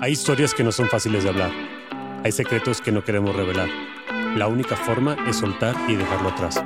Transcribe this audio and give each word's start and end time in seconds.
Hay 0.00 0.12
historias 0.12 0.54
que 0.54 0.62
no 0.62 0.72
son 0.72 0.88
fáciles 0.88 1.24
de 1.24 1.30
hablar. 1.30 1.50
Hay 2.24 2.32
secretos 2.32 2.80
que 2.80 2.92
no 2.92 3.04
queremos 3.04 3.34
revelar. 3.34 3.68
La 4.36 4.46
única 4.46 4.76
forma 4.76 5.16
es 5.28 5.36
soltar 5.36 5.76
y 5.88 5.96
dejarlo 5.96 6.28
atrás. 6.28 6.62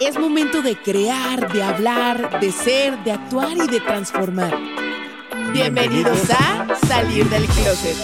Es 0.00 0.18
momento 0.18 0.62
de 0.62 0.76
crear, 0.76 1.52
de 1.52 1.62
hablar, 1.62 2.40
de 2.40 2.52
ser, 2.52 3.02
de 3.04 3.12
actuar 3.12 3.56
y 3.56 3.66
de 3.66 3.80
transformar. 3.80 4.56
Bienvenidos 5.52 6.30
a 6.30 6.76
Salir 6.86 7.28
del 7.28 7.44
Closet. 7.46 7.96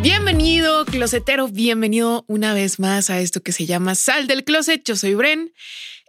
Bienvenido, 0.00 0.84
closetero, 0.84 1.48
bienvenido 1.48 2.24
una 2.28 2.52
vez 2.52 2.78
más 2.78 3.10
a 3.10 3.20
esto 3.20 3.42
que 3.42 3.52
se 3.52 3.66
llama 3.66 3.94
Sal 3.94 4.26
del 4.26 4.44
Closet. 4.44 4.82
Yo 4.84 4.96
soy 4.96 5.14
Bren. 5.14 5.52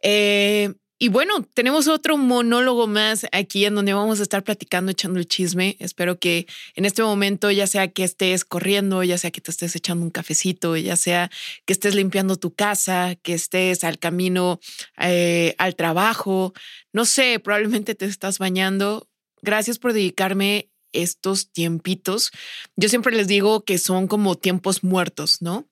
Eh, 0.01 0.73
y 0.97 1.09
bueno, 1.09 1.45
tenemos 1.53 1.89
otro 1.89 2.17
monólogo 2.17 2.87
más 2.87 3.25
aquí 3.33 3.65
en 3.65 3.75
donde 3.75 3.93
vamos 3.93 4.21
a 4.21 4.23
estar 4.23 4.43
platicando, 4.45 4.91
echando 4.91 5.19
el 5.19 5.27
chisme. 5.27 5.75
Espero 5.79 6.19
que 6.19 6.47
en 6.75 6.85
este 6.85 7.03
momento, 7.03 7.51
ya 7.51 7.67
sea 7.67 7.89
que 7.89 8.05
estés 8.05 8.45
corriendo, 8.45 9.03
ya 9.03 9.17
sea 9.17 9.31
que 9.31 9.41
te 9.41 9.51
estés 9.51 9.75
echando 9.75 10.05
un 10.05 10.09
cafecito, 10.09 10.77
ya 10.77 10.95
sea 10.95 11.29
que 11.65 11.73
estés 11.73 11.95
limpiando 11.95 12.37
tu 12.37 12.53
casa, 12.53 13.15
que 13.21 13.33
estés 13.33 13.83
al 13.83 13.99
camino 13.99 14.61
eh, 14.97 15.53
al 15.57 15.75
trabajo, 15.75 16.53
no 16.93 17.03
sé, 17.03 17.39
probablemente 17.39 17.93
te 17.93 18.05
estás 18.05 18.39
bañando. 18.39 19.09
Gracias 19.41 19.79
por 19.79 19.91
dedicarme 19.91 20.69
estos 20.93 21.51
tiempitos. 21.51 22.31
Yo 22.77 22.87
siempre 22.87 23.13
les 23.13 23.27
digo 23.27 23.65
que 23.65 23.79
son 23.79 24.07
como 24.07 24.35
tiempos 24.35 24.81
muertos, 24.81 25.41
¿no? 25.41 25.67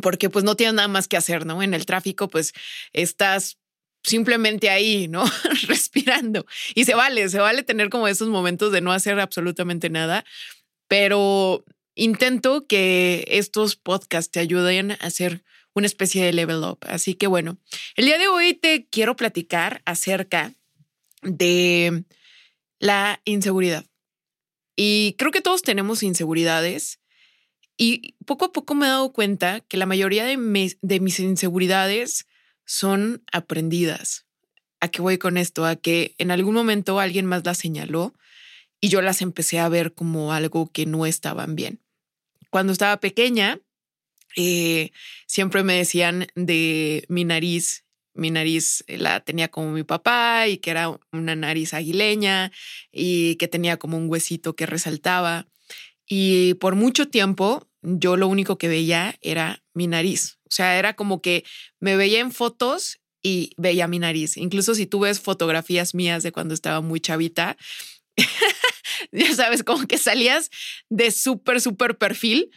Porque 0.00 0.30
pues 0.30 0.42
no 0.42 0.56
tienes 0.56 0.74
nada 0.74 0.88
más 0.88 1.06
que 1.06 1.18
hacer, 1.18 1.44
¿no? 1.44 1.62
En 1.62 1.74
el 1.74 1.84
tráfico 1.84 2.28
pues 2.28 2.54
estás 2.94 3.58
simplemente 4.04 4.70
ahí, 4.70 5.08
¿no? 5.08 5.24
Respirando. 5.66 6.46
Y 6.74 6.84
se 6.84 6.94
vale, 6.94 7.28
se 7.28 7.38
vale 7.38 7.62
tener 7.62 7.88
como 7.88 8.06
esos 8.06 8.28
momentos 8.28 8.70
de 8.70 8.80
no 8.80 8.92
hacer 8.92 9.18
absolutamente 9.18 9.90
nada, 9.90 10.24
pero 10.86 11.64
intento 11.96 12.66
que 12.66 13.24
estos 13.28 13.76
podcasts 13.76 14.30
te 14.30 14.40
ayuden 14.40 14.92
a 14.92 14.94
hacer 15.00 15.42
una 15.74 15.86
especie 15.86 16.24
de 16.24 16.32
level 16.32 16.62
up. 16.62 16.78
Así 16.82 17.14
que 17.14 17.26
bueno, 17.26 17.58
el 17.96 18.04
día 18.04 18.18
de 18.18 18.28
hoy 18.28 18.54
te 18.54 18.86
quiero 18.86 19.16
platicar 19.16 19.82
acerca 19.86 20.52
de 21.22 22.04
la 22.78 23.20
inseguridad. 23.24 23.84
Y 24.76 25.14
creo 25.18 25.30
que 25.30 25.40
todos 25.40 25.62
tenemos 25.62 26.02
inseguridades. 26.02 27.00
Y 27.76 28.14
poco 28.24 28.44
a 28.44 28.52
poco 28.52 28.74
me 28.74 28.86
he 28.86 28.90
dado 28.90 29.12
cuenta 29.12 29.60
que 29.60 29.76
la 29.76 29.86
mayoría 29.86 30.24
de, 30.24 30.76
de 30.80 31.00
mis 31.00 31.18
inseguridades 31.18 32.26
son 32.64 33.22
aprendidas. 33.32 34.26
¿A 34.80 34.88
qué 34.88 35.00
voy 35.00 35.18
con 35.18 35.36
esto? 35.36 35.64
A 35.64 35.76
que 35.76 36.14
en 36.18 36.30
algún 36.30 36.54
momento 36.54 37.00
alguien 37.00 37.26
más 37.26 37.44
las 37.44 37.58
señaló 37.58 38.14
y 38.80 38.88
yo 38.88 39.00
las 39.00 39.22
empecé 39.22 39.58
a 39.58 39.68
ver 39.68 39.94
como 39.94 40.32
algo 40.32 40.70
que 40.70 40.84
no 40.86 41.06
estaban 41.06 41.56
bien. 41.56 41.80
Cuando 42.50 42.72
estaba 42.72 43.00
pequeña, 43.00 43.60
eh, 44.36 44.90
siempre 45.26 45.62
me 45.62 45.74
decían 45.74 46.26
de 46.34 47.04
mi 47.08 47.24
nariz. 47.24 47.84
Mi 48.12 48.30
nariz 48.30 48.84
la 48.86 49.20
tenía 49.20 49.48
como 49.48 49.72
mi 49.72 49.82
papá 49.82 50.46
y 50.46 50.58
que 50.58 50.70
era 50.70 51.00
una 51.12 51.34
nariz 51.34 51.74
aguileña 51.74 52.52
y 52.92 53.36
que 53.36 53.48
tenía 53.48 53.76
como 53.76 53.96
un 53.96 54.08
huesito 54.08 54.54
que 54.54 54.66
resaltaba. 54.66 55.48
Y 56.06 56.54
por 56.54 56.76
mucho 56.76 57.08
tiempo 57.08 57.66
yo 57.82 58.16
lo 58.16 58.28
único 58.28 58.56
que 58.56 58.68
veía 58.68 59.16
era 59.20 59.64
mi 59.72 59.86
nariz. 59.86 60.38
Sea, 60.54 60.78
era 60.78 60.94
como 60.94 61.20
que 61.20 61.44
me 61.80 61.96
veía 61.96 62.20
en 62.20 62.32
fotos 62.32 63.00
y 63.22 63.52
veía 63.56 63.88
mi 63.88 63.98
nariz. 63.98 64.36
Incluso 64.36 64.74
si 64.74 64.86
tú 64.86 65.00
ves 65.00 65.20
fotografías 65.20 65.94
mías 65.94 66.22
de 66.22 66.30
cuando 66.30 66.54
estaba 66.54 66.80
muy 66.80 67.00
chavita, 67.00 67.56
ya 69.12 69.34
sabes, 69.34 69.64
como 69.64 69.86
que 69.86 69.98
salías 69.98 70.50
de 70.90 71.10
súper, 71.10 71.60
súper 71.60 71.96
perfil, 71.96 72.50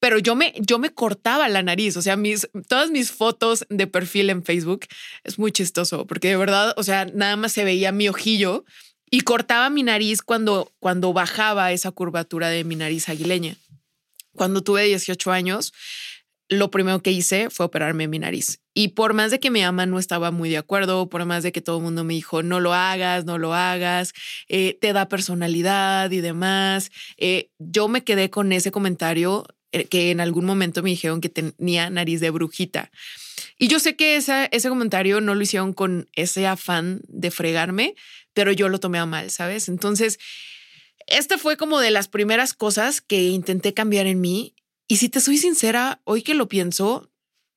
pero 0.00 0.18
yo 0.18 0.34
me, 0.34 0.54
yo 0.58 0.78
me 0.78 0.90
cortaba 0.90 1.48
la 1.48 1.62
nariz. 1.62 1.96
O 1.96 2.02
sea, 2.02 2.16
mis, 2.16 2.48
todas 2.68 2.90
mis 2.90 3.12
fotos 3.12 3.66
de 3.68 3.86
perfil 3.86 4.30
en 4.30 4.42
Facebook 4.42 4.86
es 5.24 5.38
muy 5.38 5.52
chistoso 5.52 6.06
porque 6.06 6.28
de 6.28 6.36
verdad, 6.36 6.74
o 6.76 6.82
sea, 6.82 7.04
nada 7.06 7.36
más 7.36 7.52
se 7.52 7.64
veía 7.64 7.92
mi 7.92 8.08
ojillo 8.08 8.64
y 9.10 9.20
cortaba 9.20 9.70
mi 9.70 9.82
nariz 9.82 10.22
cuando, 10.22 10.72
cuando 10.80 11.12
bajaba 11.12 11.72
esa 11.72 11.92
curvatura 11.92 12.48
de 12.48 12.64
mi 12.64 12.76
nariz 12.76 13.08
aguileña. 13.08 13.56
Cuando 14.34 14.62
tuve 14.62 14.84
18 14.84 15.32
años, 15.32 15.72
lo 16.48 16.70
primero 16.70 17.02
que 17.02 17.10
hice 17.10 17.50
fue 17.50 17.66
operarme 17.66 18.08
mi 18.08 18.18
nariz. 18.18 18.60
Y 18.74 18.88
por 18.88 19.14
más 19.14 19.30
de 19.30 19.40
que 19.40 19.50
mi 19.50 19.62
ama 19.62 19.86
no 19.86 19.98
estaba 19.98 20.30
muy 20.30 20.50
de 20.50 20.58
acuerdo, 20.58 21.08
por 21.08 21.24
más 21.24 21.42
de 21.42 21.52
que 21.52 21.60
todo 21.60 21.78
el 21.78 21.82
mundo 21.82 22.04
me 22.04 22.14
dijo, 22.14 22.42
no 22.42 22.60
lo 22.60 22.74
hagas, 22.74 23.24
no 23.24 23.38
lo 23.38 23.54
hagas, 23.54 24.12
eh, 24.48 24.78
te 24.80 24.92
da 24.92 25.08
personalidad 25.08 26.10
y 26.10 26.20
demás, 26.20 26.90
eh, 27.16 27.50
yo 27.58 27.88
me 27.88 28.04
quedé 28.04 28.30
con 28.30 28.52
ese 28.52 28.70
comentario 28.70 29.46
eh, 29.72 29.86
que 29.86 30.10
en 30.10 30.20
algún 30.20 30.44
momento 30.44 30.82
me 30.82 30.90
dijeron 30.90 31.20
que 31.20 31.28
tenía 31.28 31.90
nariz 31.90 32.20
de 32.20 32.30
brujita. 32.30 32.90
Y 33.58 33.68
yo 33.68 33.78
sé 33.80 33.96
que 33.96 34.16
ese 34.16 34.68
comentario 34.68 35.20
no 35.20 35.34
lo 35.34 35.42
hicieron 35.42 35.72
con 35.72 36.08
ese 36.14 36.46
afán 36.46 37.00
de 37.08 37.30
fregarme, 37.30 37.94
pero 38.34 38.52
yo 38.52 38.68
lo 38.68 38.78
tomé 38.78 38.98
a 38.98 39.06
mal, 39.06 39.30
¿sabes? 39.30 39.68
Entonces, 39.68 40.18
esta 41.06 41.38
fue 41.38 41.56
como 41.56 41.80
de 41.80 41.90
las 41.90 42.08
primeras 42.08 42.52
cosas 42.52 43.00
que 43.00 43.22
intenté 43.24 43.72
cambiar 43.72 44.06
en 44.06 44.20
mí. 44.20 44.54
Y 44.88 44.96
si 44.96 45.08
te 45.08 45.20
soy 45.20 45.38
sincera, 45.38 46.00
hoy 46.04 46.22
que 46.22 46.34
lo 46.34 46.48
pienso, 46.48 47.10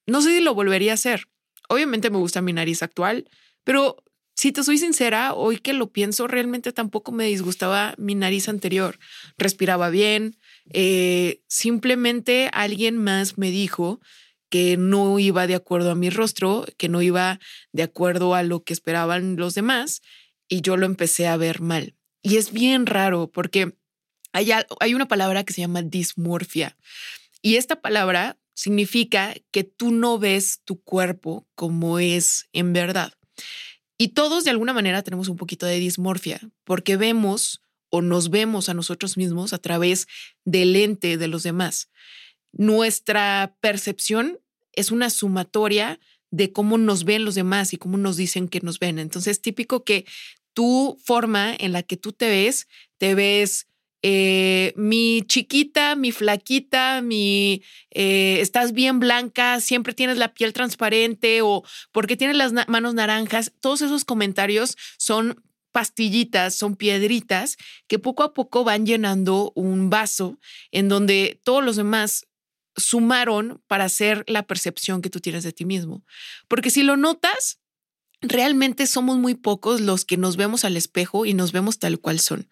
no 0.07 0.21
sé 0.21 0.37
si 0.37 0.43
lo 0.43 0.55
volvería 0.55 0.91
a 0.91 0.95
hacer. 0.95 1.27
Obviamente 1.69 2.09
me 2.09 2.17
gusta 2.17 2.41
mi 2.41 2.53
nariz 2.53 2.81
actual, 2.81 3.29
pero 3.63 4.03
si 4.35 4.51
te 4.51 4.63
soy 4.63 4.77
sincera, 4.77 5.33
hoy 5.33 5.57
que 5.57 5.73
lo 5.73 5.91
pienso, 5.91 6.25
realmente 6.27 6.71
tampoco 6.71 7.11
me 7.11 7.25
disgustaba 7.25 7.93
mi 7.97 8.15
nariz 8.15 8.49
anterior. 8.49 8.97
Respiraba 9.37 9.89
bien. 9.89 10.37
Eh, 10.71 11.41
simplemente 11.47 12.49
alguien 12.53 12.97
más 12.97 13.37
me 13.37 13.51
dijo 13.51 13.99
que 14.49 14.77
no 14.77 15.19
iba 15.19 15.45
de 15.45 15.55
acuerdo 15.55 15.91
a 15.91 15.95
mi 15.95 16.09
rostro, 16.09 16.65
que 16.77 16.89
no 16.89 17.01
iba 17.01 17.39
de 17.73 17.83
acuerdo 17.83 18.33
a 18.33 18.41
lo 18.43 18.63
que 18.63 18.73
esperaban 18.73 19.35
los 19.35 19.53
demás 19.53 20.01
y 20.47 20.61
yo 20.61 20.77
lo 20.77 20.85
empecé 20.85 21.27
a 21.27 21.37
ver 21.37 21.61
mal. 21.61 21.95
Y 22.23 22.37
es 22.37 22.51
bien 22.51 22.85
raro 22.85 23.29
porque 23.29 23.75
hay, 24.31 24.51
hay 24.79 24.93
una 24.93 25.07
palabra 25.07 25.43
que 25.43 25.53
se 25.53 25.61
llama 25.61 25.81
dismorfia 25.81 26.77
y 27.41 27.55
esta 27.55 27.81
palabra 27.81 28.37
significa 28.53 29.35
que 29.51 29.63
tú 29.63 29.91
no 29.91 30.19
ves 30.19 30.61
tu 30.65 30.81
cuerpo 30.81 31.47
como 31.55 31.99
es 31.99 32.49
en 32.51 32.73
verdad. 32.73 33.13
Y 33.97 34.09
todos 34.09 34.43
de 34.43 34.51
alguna 34.51 34.73
manera 34.73 35.03
tenemos 35.03 35.29
un 35.29 35.37
poquito 35.37 35.65
de 35.65 35.79
dismorfia 35.79 36.39
porque 36.63 36.97
vemos 36.97 37.61
o 37.89 38.01
nos 38.01 38.29
vemos 38.29 38.69
a 38.69 38.73
nosotros 38.73 39.17
mismos 39.17 39.53
a 39.53 39.57
través 39.57 40.07
del 40.45 40.73
lente 40.73 41.17
de 41.17 41.27
los 41.27 41.43
demás. 41.43 41.89
Nuestra 42.51 43.55
percepción 43.61 44.39
es 44.73 44.91
una 44.91 45.09
sumatoria 45.09 45.99
de 46.31 46.51
cómo 46.51 46.77
nos 46.77 47.03
ven 47.03 47.25
los 47.25 47.35
demás 47.35 47.73
y 47.73 47.77
cómo 47.77 47.97
nos 47.97 48.17
dicen 48.17 48.47
que 48.47 48.61
nos 48.61 48.79
ven. 48.79 48.99
Entonces, 48.99 49.31
es 49.37 49.41
típico 49.41 49.83
que 49.83 50.05
tu 50.53 50.97
forma 51.03 51.55
en 51.57 51.71
la 51.71 51.83
que 51.83 51.97
tú 51.97 52.11
te 52.11 52.29
ves, 52.29 52.67
te 52.97 53.15
ves 53.15 53.67
eh, 54.01 54.73
mi 54.77 55.23
chiquita, 55.27 55.95
mi 55.95 56.11
flaquita, 56.11 57.01
mi 57.01 57.63
eh, 57.91 58.39
estás 58.39 58.71
bien 58.71 58.99
blanca, 58.99 59.59
siempre 59.59 59.93
tienes 59.93 60.17
la 60.17 60.33
piel 60.33 60.53
transparente 60.53 61.41
o 61.41 61.63
porque 61.91 62.17
tienes 62.17 62.37
las 62.37 62.53
manos 62.67 62.93
naranjas. 62.93 63.51
Todos 63.59 63.81
esos 63.81 64.05
comentarios 64.05 64.77
son 64.97 65.43
pastillitas, 65.71 66.55
son 66.55 66.75
piedritas 66.75 67.57
que 67.87 67.99
poco 67.99 68.23
a 68.23 68.33
poco 68.33 68.63
van 68.63 68.85
llenando 68.85 69.51
un 69.55 69.89
vaso 69.89 70.39
en 70.71 70.89
donde 70.89 71.39
todos 71.43 71.63
los 71.63 71.75
demás 71.75 72.27
sumaron 72.75 73.61
para 73.67 73.85
hacer 73.85 74.23
la 74.27 74.43
percepción 74.43 75.01
que 75.01 75.09
tú 75.09 75.19
tienes 75.19 75.43
de 75.43 75.51
ti 75.51 75.65
mismo. 75.65 76.05
Porque 76.47 76.69
si 76.69 76.83
lo 76.83 76.97
notas, 76.97 77.58
realmente 78.21 78.87
somos 78.87 79.17
muy 79.17 79.35
pocos 79.35 79.81
los 79.81 80.05
que 80.05 80.17
nos 80.17 80.37
vemos 80.37 80.65
al 80.65 80.77
espejo 80.77 81.25
y 81.25 81.33
nos 81.33 81.51
vemos 81.51 81.79
tal 81.79 81.99
cual 81.99 82.19
son. 82.19 82.49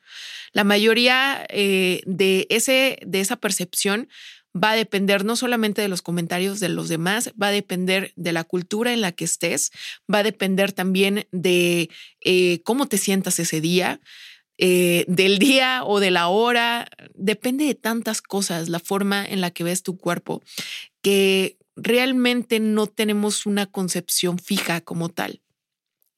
La 0.53 0.63
mayoría 0.63 1.45
eh, 1.49 2.01
de, 2.05 2.47
ese, 2.49 2.99
de 3.05 3.19
esa 3.19 3.35
percepción 3.35 4.07
va 4.55 4.71
a 4.71 4.75
depender 4.75 5.25
no 5.25 5.35
solamente 5.35 5.81
de 5.81 5.87
los 5.87 6.01
comentarios 6.01 6.59
de 6.59 6.69
los 6.69 6.89
demás, 6.89 7.31
va 7.41 7.47
a 7.47 7.51
depender 7.51 8.13
de 8.15 8.31
la 8.31 8.43
cultura 8.43 8.93
en 8.93 9.01
la 9.01 9.11
que 9.11 9.25
estés, 9.25 9.71
va 10.11 10.19
a 10.19 10.23
depender 10.23 10.71
también 10.71 11.27
de 11.31 11.89
eh, 12.21 12.61
cómo 12.63 12.87
te 12.87 12.97
sientas 12.97 13.39
ese 13.39 13.61
día. 13.61 13.99
Eh, 14.59 15.05
del 15.07 15.37
día 15.37 15.83
o 15.83 15.99
de 15.99 16.09
la 16.09 16.29
hora, 16.29 16.89
depende 17.13 17.65
de 17.65 17.75
tantas 17.75 18.23
cosas, 18.23 18.69
la 18.69 18.79
forma 18.79 19.23
en 19.23 19.39
la 19.39 19.51
que 19.51 19.63
ves 19.63 19.83
tu 19.83 19.97
cuerpo, 19.97 20.41
que 21.03 21.59
realmente 21.75 22.59
no 22.59 22.87
tenemos 22.87 23.45
una 23.45 23.67
concepción 23.67 24.39
fija 24.39 24.81
como 24.81 25.09
tal. 25.09 25.41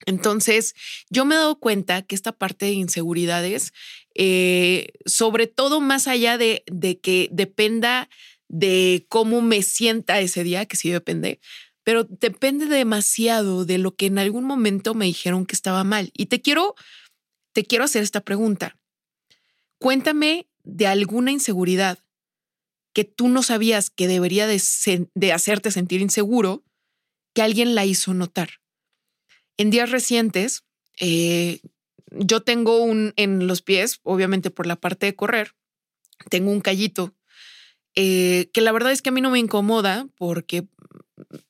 Entonces, 0.06 0.75
yo 1.10 1.25
me 1.25 1.36
he 1.36 1.38
dado 1.38 1.60
cuenta 1.60 2.01
que 2.01 2.16
esta 2.16 2.31
parte 2.31 2.66
de 2.68 2.74
inseguridades, 2.74 3.74
eh, 4.16 4.88
sobre 5.06 5.48
todo 5.48 5.81
más 5.81 6.07
allá 6.07 6.38
de, 6.38 6.63
de, 6.68 7.00
que 7.00 7.30
dependa 7.31 8.10
de 8.48 9.06
cómo 9.10 9.42
me 9.42 9.62
sienta 9.62 10.19
ese 10.19 10.44
día, 10.44 10.66
que 10.66 10.78
sí 10.78 10.90
depende, 10.90 11.40
pero 11.84 12.04
depende 12.04 12.66
demasiado 12.66 13.66
de 13.66 13.78
lo 13.78 13.96
que 13.96 14.07
en 14.07 14.19
algún 14.19 14.44
momento 14.44 14.94
me 14.94 15.06
dijeron 15.06 15.46
que 15.46 15.56
estaba 15.56 15.84
mal. 15.84 16.12
Y 16.13 16.28
te 16.28 16.42
quiero, 16.42 16.75
te 17.54 17.66
quiero 17.66 17.84
hacer 17.84 18.04
esta 18.04 18.22
pregunta. 18.22 18.78
Cuéntame 19.80 20.48
de 20.63 20.88
alguna 20.88 21.31
inseguridad 21.31 22.00
que 22.94 23.06
tú 23.06 23.28
no 23.30 23.44
sabías 23.44 23.90
que 23.90 24.07
debería 24.07 24.45
de, 24.48 24.62
de 25.13 25.34
hacerte 25.34 25.72
sentir 25.72 26.02
inseguro, 26.02 26.63
que 27.34 27.42
alguien 27.42 27.75
la 27.75 27.86
hizo 27.86 28.13
notar. 28.13 28.50
En 29.60 29.72
días 29.72 29.92
recientes, 29.92 30.64
eh, 31.02 31.60
yo 32.12 32.42
tengo 32.42 32.82
un 32.82 33.12
en 33.18 33.46
los 33.46 33.62
pies, 33.62 34.00
obviamente 34.04 34.52
por 34.52 34.66
la 34.66 34.78
parte 34.78 35.06
de 35.06 35.18
correr, 35.18 35.54
tengo 36.30 36.50
un 36.50 36.62
callito 36.62 37.14
eh, 37.94 38.50
que 38.54 38.62
la 38.62 38.72
verdad 38.72 38.94
es 38.94 39.02
que 39.02 39.10
a 39.10 39.12
mí 39.12 39.20
no 39.20 39.32
me 39.32 39.40
incomoda 39.40 40.08
porque 40.16 40.66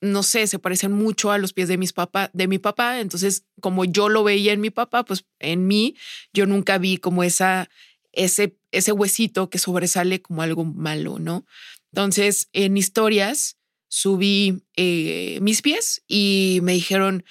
no 0.00 0.24
sé, 0.24 0.48
se 0.48 0.58
parecen 0.58 0.90
mucho 0.90 1.30
a 1.30 1.38
los 1.38 1.52
pies 1.52 1.68
de 1.68 1.78
mis 1.78 1.92
papá, 1.92 2.30
de 2.32 2.48
mi 2.48 2.58
papá. 2.58 2.98
Entonces, 2.98 3.44
como 3.60 3.84
yo 3.84 4.08
lo 4.08 4.24
veía 4.24 4.52
en 4.52 4.60
mi 4.60 4.70
papá, 4.70 5.04
pues 5.04 5.24
en 5.38 5.68
mí 5.68 5.94
yo 6.32 6.46
nunca 6.46 6.78
vi 6.78 6.96
como 6.96 7.22
esa, 7.22 7.70
ese, 8.10 8.56
ese 8.72 8.90
huesito 8.90 9.50
que 9.50 9.58
sobresale 9.58 10.20
como 10.20 10.42
algo 10.42 10.64
malo, 10.64 11.20
¿no? 11.20 11.46
Entonces, 11.92 12.48
en 12.52 12.76
historias 12.76 13.56
subí 13.86 14.64
eh, 14.74 15.38
mis 15.42 15.62
pies 15.62 16.02
y 16.08 16.58
me 16.62 16.72
dijeron, 16.72 17.24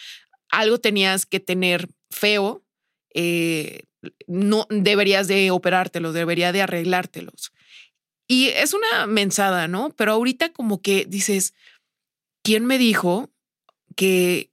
algo 0.50 0.80
tenías 0.80 1.26
que 1.26 1.40
tener 1.40 1.90
feo, 2.10 2.64
eh, 3.14 3.84
no 4.28 4.66
deberías 4.70 5.28
de 5.28 5.52
operártelos, 5.52 6.14
debería 6.14 6.52
de 6.52 6.62
arreglártelos. 6.62 7.52
Y 8.28 8.50
es 8.50 8.74
una 8.74 9.08
mensada, 9.08 9.68
¿no? 9.68 9.90
Pero 9.98 10.14
ahorita 10.14 10.54
como 10.54 10.82
que 10.82 11.06
dices, 11.06 11.54
¿quién 12.44 12.66
me 12.66 12.78
dijo 12.78 13.32
que 13.96 14.52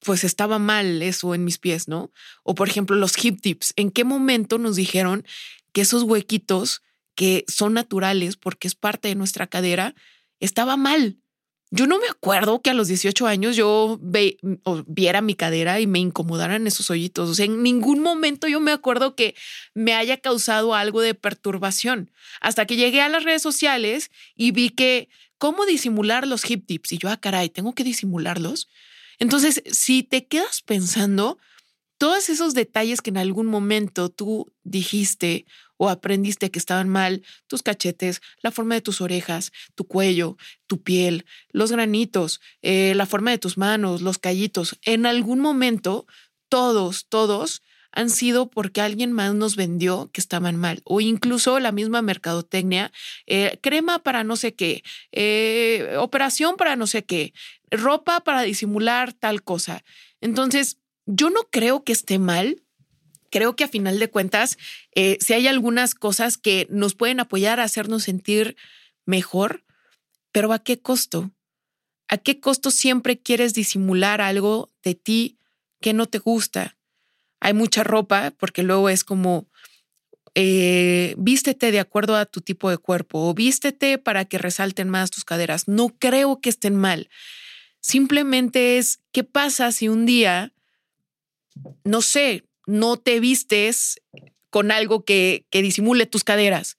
pues 0.00 0.24
estaba 0.24 0.58
mal 0.58 1.02
eso 1.02 1.34
en 1.34 1.44
mis 1.44 1.58
pies, 1.58 1.88
¿no? 1.88 2.10
O 2.42 2.54
por 2.54 2.68
ejemplo, 2.68 2.96
los 2.96 3.22
hip 3.22 3.40
tips, 3.40 3.72
¿en 3.76 3.90
qué 3.90 4.04
momento 4.04 4.58
nos 4.58 4.76
dijeron 4.76 5.24
que 5.72 5.82
esos 5.82 6.02
huequitos 6.02 6.82
que 7.14 7.44
son 7.48 7.74
naturales 7.74 8.36
porque 8.36 8.68
es 8.68 8.74
parte 8.74 9.08
de 9.08 9.14
nuestra 9.14 9.46
cadera, 9.46 9.94
estaba 10.40 10.76
mal? 10.76 11.18
Yo 11.72 11.86
no 11.86 11.98
me 11.98 12.08
acuerdo 12.08 12.60
que 12.60 12.70
a 12.70 12.74
los 12.74 12.88
18 12.88 13.28
años 13.28 13.54
yo 13.54 14.00
viera 14.86 15.20
mi 15.20 15.34
cadera 15.34 15.78
y 15.78 15.86
me 15.86 16.00
incomodaran 16.00 16.66
esos 16.66 16.90
hoyitos. 16.90 17.30
O 17.30 17.34
sea, 17.34 17.44
en 17.44 17.62
ningún 17.62 18.00
momento 18.00 18.48
yo 18.48 18.58
me 18.58 18.72
acuerdo 18.72 19.14
que 19.14 19.36
me 19.72 19.94
haya 19.94 20.16
causado 20.16 20.74
algo 20.74 21.00
de 21.00 21.14
perturbación. 21.14 22.10
Hasta 22.40 22.66
que 22.66 22.74
llegué 22.74 23.02
a 23.02 23.08
las 23.08 23.22
redes 23.22 23.42
sociales 23.42 24.10
y 24.34 24.50
vi 24.50 24.70
que 24.70 25.08
cómo 25.38 25.64
disimular 25.64 26.26
los 26.26 26.48
hip 26.50 26.66
tips. 26.66 26.92
Y 26.92 26.98
yo, 26.98 27.08
ah, 27.08 27.18
caray, 27.18 27.48
tengo 27.50 27.72
que 27.72 27.84
disimularlos. 27.84 28.68
Entonces, 29.20 29.62
si 29.70 30.02
te 30.02 30.26
quedas 30.26 30.62
pensando, 30.62 31.38
todos 31.98 32.30
esos 32.30 32.52
detalles 32.54 33.00
que 33.00 33.10
en 33.10 33.18
algún 33.18 33.46
momento 33.46 34.08
tú 34.08 34.52
dijiste 34.64 35.46
o 35.82 35.88
aprendiste 35.88 36.50
que 36.50 36.58
estaban 36.58 36.90
mal, 36.90 37.22
tus 37.46 37.62
cachetes, 37.62 38.20
la 38.42 38.50
forma 38.50 38.74
de 38.74 38.82
tus 38.82 39.00
orejas, 39.00 39.50
tu 39.74 39.86
cuello, 39.86 40.36
tu 40.66 40.82
piel, 40.82 41.24
los 41.52 41.72
granitos, 41.72 42.42
eh, 42.60 42.92
la 42.94 43.06
forma 43.06 43.30
de 43.30 43.38
tus 43.38 43.56
manos, 43.56 44.02
los 44.02 44.18
callitos, 44.18 44.78
en 44.84 45.06
algún 45.06 45.40
momento, 45.40 46.06
todos, 46.50 47.06
todos 47.08 47.62
han 47.92 48.10
sido 48.10 48.50
porque 48.50 48.82
alguien 48.82 49.10
más 49.12 49.34
nos 49.34 49.56
vendió 49.56 50.10
que 50.12 50.20
estaban 50.20 50.54
mal 50.56 50.82
o 50.84 51.00
incluso 51.00 51.58
la 51.60 51.72
misma 51.72 52.02
mercadotecnia, 52.02 52.92
eh, 53.26 53.58
crema 53.62 54.00
para 54.00 54.22
no 54.22 54.36
sé 54.36 54.54
qué, 54.54 54.84
eh, 55.12 55.96
operación 55.98 56.56
para 56.58 56.76
no 56.76 56.86
sé 56.86 57.06
qué, 57.06 57.32
ropa 57.70 58.20
para 58.20 58.42
disimular 58.42 59.14
tal 59.14 59.42
cosa. 59.42 59.82
Entonces, 60.20 60.76
yo 61.06 61.30
no 61.30 61.48
creo 61.50 61.84
que 61.84 61.92
esté 61.92 62.18
mal 62.18 62.62
creo 63.30 63.56
que 63.56 63.64
a 63.64 63.68
final 63.68 63.98
de 63.98 64.10
cuentas, 64.10 64.58
eh, 64.94 65.18
si 65.20 65.32
hay 65.32 65.46
algunas 65.46 65.94
cosas 65.94 66.36
que 66.36 66.66
nos 66.70 66.94
pueden 66.94 67.20
apoyar 67.20 67.60
a 67.60 67.64
hacernos 67.64 68.04
sentir 68.04 68.56
mejor, 69.06 69.64
pero 70.32 70.52
¿a 70.52 70.58
qué 70.62 70.80
costo? 70.80 71.30
¿A 72.08 72.18
qué 72.18 72.40
costo 72.40 72.70
siempre 72.70 73.18
quieres 73.18 73.54
disimular 73.54 74.20
algo 74.20 74.70
de 74.82 74.94
ti 74.94 75.38
que 75.80 75.92
no 75.92 76.06
te 76.06 76.18
gusta? 76.18 76.76
Hay 77.40 77.54
mucha 77.54 77.84
ropa 77.84 78.32
porque 78.32 78.62
luego 78.62 78.88
es 78.88 79.04
como, 79.04 79.46
eh, 80.34 81.14
vístete 81.16 81.72
de 81.72 81.80
acuerdo 81.80 82.16
a 82.16 82.26
tu 82.26 82.40
tipo 82.40 82.70
de 82.70 82.78
cuerpo 82.78 83.28
o 83.28 83.34
vístete 83.34 83.98
para 83.98 84.24
que 84.24 84.38
resalten 84.38 84.88
más 84.88 85.10
tus 85.10 85.24
caderas. 85.24 85.68
No 85.68 85.88
creo 85.98 86.40
que 86.40 86.50
estén 86.50 86.76
mal. 86.76 87.08
Simplemente 87.80 88.78
es, 88.78 89.00
¿qué 89.12 89.24
pasa 89.24 89.72
si 89.72 89.88
un 89.88 90.04
día, 90.04 90.52
no 91.84 92.02
sé, 92.02 92.44
no 92.70 92.96
te 92.96 93.20
vistes 93.20 94.00
con 94.50 94.70
algo 94.70 95.04
que, 95.04 95.46
que 95.50 95.62
disimule 95.62 96.06
tus 96.06 96.24
caderas? 96.24 96.78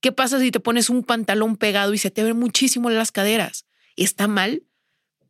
¿Qué 0.00 0.12
pasa 0.12 0.40
si 0.40 0.50
te 0.50 0.60
pones 0.60 0.88
un 0.90 1.02
pantalón 1.02 1.56
pegado 1.56 1.92
y 1.92 1.98
se 1.98 2.10
te 2.10 2.22
ven 2.22 2.38
muchísimo 2.38 2.90
las 2.90 3.12
caderas? 3.12 3.66
¿Está 3.96 4.28
mal? 4.28 4.62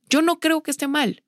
Yo 0.09 0.23
no 0.23 0.39
creo 0.39 0.63
que 0.63 0.71
esté 0.71 0.87
mal. 0.87 1.25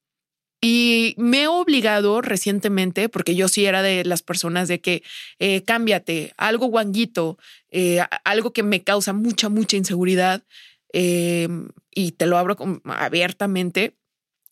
Y 0.65 1.17
me 1.19 1.43
he 1.43 1.49
obligado 1.49 2.21
recientemente, 2.21 3.09
porque 3.09 3.35
yo 3.35 3.49
sí 3.49 3.65
era 3.65 3.83
de 3.83 4.05
las 4.05 4.23
personas 4.23 4.69
de 4.69 4.81
que 4.81 5.03
eh, 5.41 5.65
cámbiate, 5.65 6.35
algo 6.37 6.67
guanguito, 6.67 7.37
eh, 7.71 7.99
algo 8.25 8.53
que 8.53 8.63
me 8.63 8.85
causa 8.85 9.13
mucha, 9.13 9.49
mucha 9.49 9.77
inseguridad, 9.77 10.45
eh, 10.93 11.49
y 11.91 12.13
te 12.13 12.27
lo 12.27 12.39
abro 12.39 12.57
abiertamente, 12.85 13.97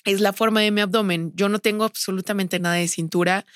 es 0.04 0.20
la 0.20 0.32
forma 0.32 0.62
de 0.62 0.72
mi 0.72 0.80
abdomen. 0.80 1.30
Yo 1.36 1.48
no 1.48 1.60
tengo 1.60 1.84
absolutamente 1.84 2.58
nada 2.58 2.74
de 2.74 2.88
cintura 2.88 3.46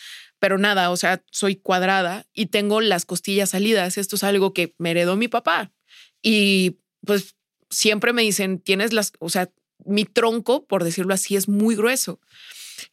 pero 0.44 0.58
nada, 0.58 0.90
o 0.90 0.96
sea, 0.98 1.24
soy 1.30 1.56
cuadrada 1.56 2.26
y 2.34 2.48
tengo 2.48 2.82
las 2.82 3.06
costillas 3.06 3.48
salidas. 3.48 3.96
Esto 3.96 4.16
es 4.16 4.24
algo 4.24 4.52
que 4.52 4.74
me 4.76 4.90
heredó 4.90 5.16
mi 5.16 5.26
papá. 5.26 5.72
Y 6.20 6.80
pues 7.06 7.34
siempre 7.70 8.12
me 8.12 8.20
dicen, 8.20 8.58
tienes 8.58 8.92
las, 8.92 9.14
o 9.20 9.30
sea, 9.30 9.50
mi 9.86 10.04
tronco, 10.04 10.66
por 10.66 10.84
decirlo 10.84 11.14
así, 11.14 11.34
es 11.34 11.48
muy 11.48 11.76
grueso. 11.76 12.20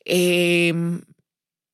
Em, 0.06 1.02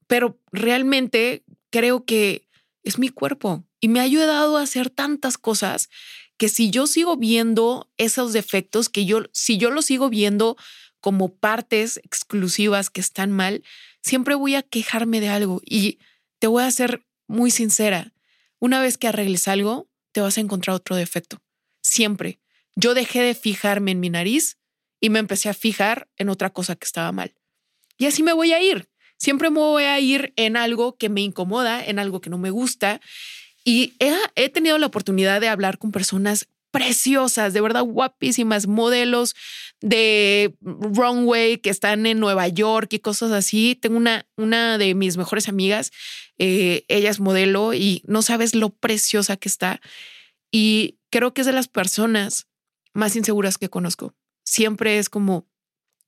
pero 0.08 0.40
realmente 0.52 1.44
creo 1.70 2.06
que 2.06 2.48
es 2.82 2.98
mi 2.98 3.10
cuerpo 3.10 3.64
y 3.80 3.90
me 3.90 4.00
ha 4.00 4.04
ayudado 4.04 4.58
a 4.58 4.64
hacer 4.64 4.90
tantas 4.90 5.38
cosas 5.38 5.90
que 6.38 6.50
si 6.50 6.72
yo 6.72 6.88
sigo 6.88 7.18
viendo 7.18 7.88
esos 7.98 8.34
defectos, 8.34 8.90
que 8.90 9.06
yo, 9.06 9.26
si 9.32 9.60
yo 9.60 9.70
los 9.70 9.86
sigo 9.86 10.10
viendo 10.10 10.58
como 11.02 11.36
partes 11.36 11.98
exclusivas 11.98 12.90
que 12.90 13.00
están 13.00 13.32
mal, 13.32 13.62
siempre 14.08 14.36
voy 14.36 14.56
a 14.56 14.64
quejarme 14.64 15.20
de 15.20 15.30
algo 15.30 15.62
y 15.64 16.00
te 16.40 16.48
voy 16.48 16.64
a 16.64 16.72
ser 16.72 17.06
muy 17.28 17.52
sincera. 17.52 18.14
Una 18.60 18.82
vez 18.82 18.98
que 18.98 19.08
arregles 19.08 19.48
algo, 19.48 19.90
te 20.12 20.22
vas 20.22 20.38
a 20.38 20.42
encontrar 20.42 20.76
otro 20.76 20.96
defecto. 20.96 21.42
Siempre. 21.82 22.40
Yo 22.76 22.94
dejé 22.94 23.22
de 23.22 23.36
fijarme 23.36 23.92
en 23.92 24.00
mi 24.00 24.10
nariz 24.10 24.58
y 25.00 25.10
me 25.10 25.20
empecé 25.20 25.50
a 25.50 25.54
fijar 25.54 26.08
en 26.18 26.30
otra 26.30 26.52
cosa 26.52 26.76
que 26.76 26.86
estaba 26.86 27.12
mal. 27.12 27.36
Y 27.98 28.06
así 28.06 28.24
me 28.24 28.34
voy 28.34 28.54
a 28.54 28.62
ir. 28.62 28.90
Siempre 29.18 29.50
me 29.50 29.60
voy 29.60 29.84
a 29.84 30.00
ir 30.00 30.34
en 30.36 30.58
algo 30.58 30.98
que 30.98 31.10
me 31.10 31.22
incomoda, 31.22 31.84
en 31.84 32.00
algo 32.00 32.22
que 32.22 32.30
no 32.30 32.38
me 32.38 32.52
gusta. 32.52 33.02
Y 33.64 33.94
he, 34.00 34.16
he 34.36 34.50
tenido 34.50 34.78
la 34.78 34.88
oportunidad 34.88 35.42
de 35.42 35.50
hablar 35.50 35.78
con 35.78 35.92
personas 35.92 36.48
preciosas, 36.72 37.54
de 37.54 37.62
verdad 37.62 37.84
guapísimas, 37.84 38.68
modelos 38.68 39.36
de 39.82 40.56
runway 40.62 41.58
que 41.58 41.70
están 41.70 42.06
en 42.06 42.20
Nueva 42.20 42.48
York 42.48 42.94
y 42.94 43.00
cosas 43.00 43.32
así. 43.32 43.76
Tengo 43.76 43.98
una, 43.98 44.28
una 44.36 44.78
de 44.78 44.96
mis 44.96 45.18
mejores 45.18 45.48
amigas, 45.48 45.92
eh, 46.38 46.86
ella 46.88 47.10
es 47.10 47.20
modelo 47.20 47.74
y 47.74 48.04
no 48.06 48.22
sabes 48.22 48.56
lo 48.56 48.70
preciosa 48.70 49.38
que 49.38 49.50
está. 49.50 49.82
Y 50.52 50.98
creo 51.10 51.34
que 51.34 51.42
es 51.42 51.48
de 51.48 51.54
las 51.54 51.68
personas 51.68 52.48
más 52.94 53.16
inseguras 53.16 53.58
que 53.58 53.70
conozco. 53.70 54.16
Siempre 54.44 54.98
es 54.98 55.10
como, 55.10 55.48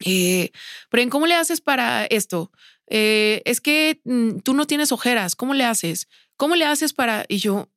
eh, 0.06 0.52
pero 0.90 1.10
¿cómo 1.10 1.28
le 1.28 1.36
haces 1.36 1.62
para 1.62 2.06
esto? 2.06 2.52
Eh, 2.88 3.42
es 3.46 3.62
que 3.62 4.02
mm, 4.04 4.40
tú 4.40 4.54
no 4.54 4.66
tienes 4.66 4.92
ojeras, 4.92 5.36
¿cómo 5.36 5.54
le 5.54 5.64
haces? 5.64 6.08
¿Cómo 6.38 6.56
le 6.56 6.66
haces 6.66 6.94
para...? 6.94 7.26
Y 7.28 7.38
yo, 7.38 7.70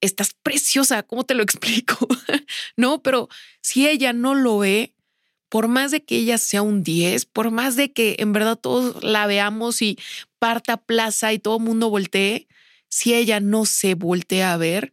estás 0.00 0.34
preciosa, 0.42 1.02
¿cómo 1.02 1.24
te 1.24 1.34
lo 1.34 1.42
explico? 1.42 2.06
no, 2.76 3.02
pero 3.02 3.28
si 3.60 3.88
ella 3.88 4.12
no 4.12 4.34
lo 4.34 4.58
ve, 4.58 4.94
por 5.48 5.68
más 5.68 5.90
de 5.90 6.04
que 6.04 6.16
ella 6.16 6.38
sea 6.38 6.62
un 6.62 6.82
10, 6.82 7.26
por 7.26 7.50
más 7.50 7.76
de 7.76 7.92
que 7.92 8.16
en 8.18 8.32
verdad 8.32 8.56
todos 8.56 9.02
la 9.02 9.26
veamos 9.26 9.82
y 9.82 9.98
parta 10.38 10.76
plaza 10.76 11.32
y 11.32 11.38
todo 11.38 11.56
el 11.56 11.64
mundo 11.64 11.90
voltee, 11.90 12.48
si 12.88 13.14
ella 13.14 13.40
no 13.40 13.66
se 13.66 13.94
voltea 13.94 14.52
a 14.52 14.56
ver, 14.56 14.92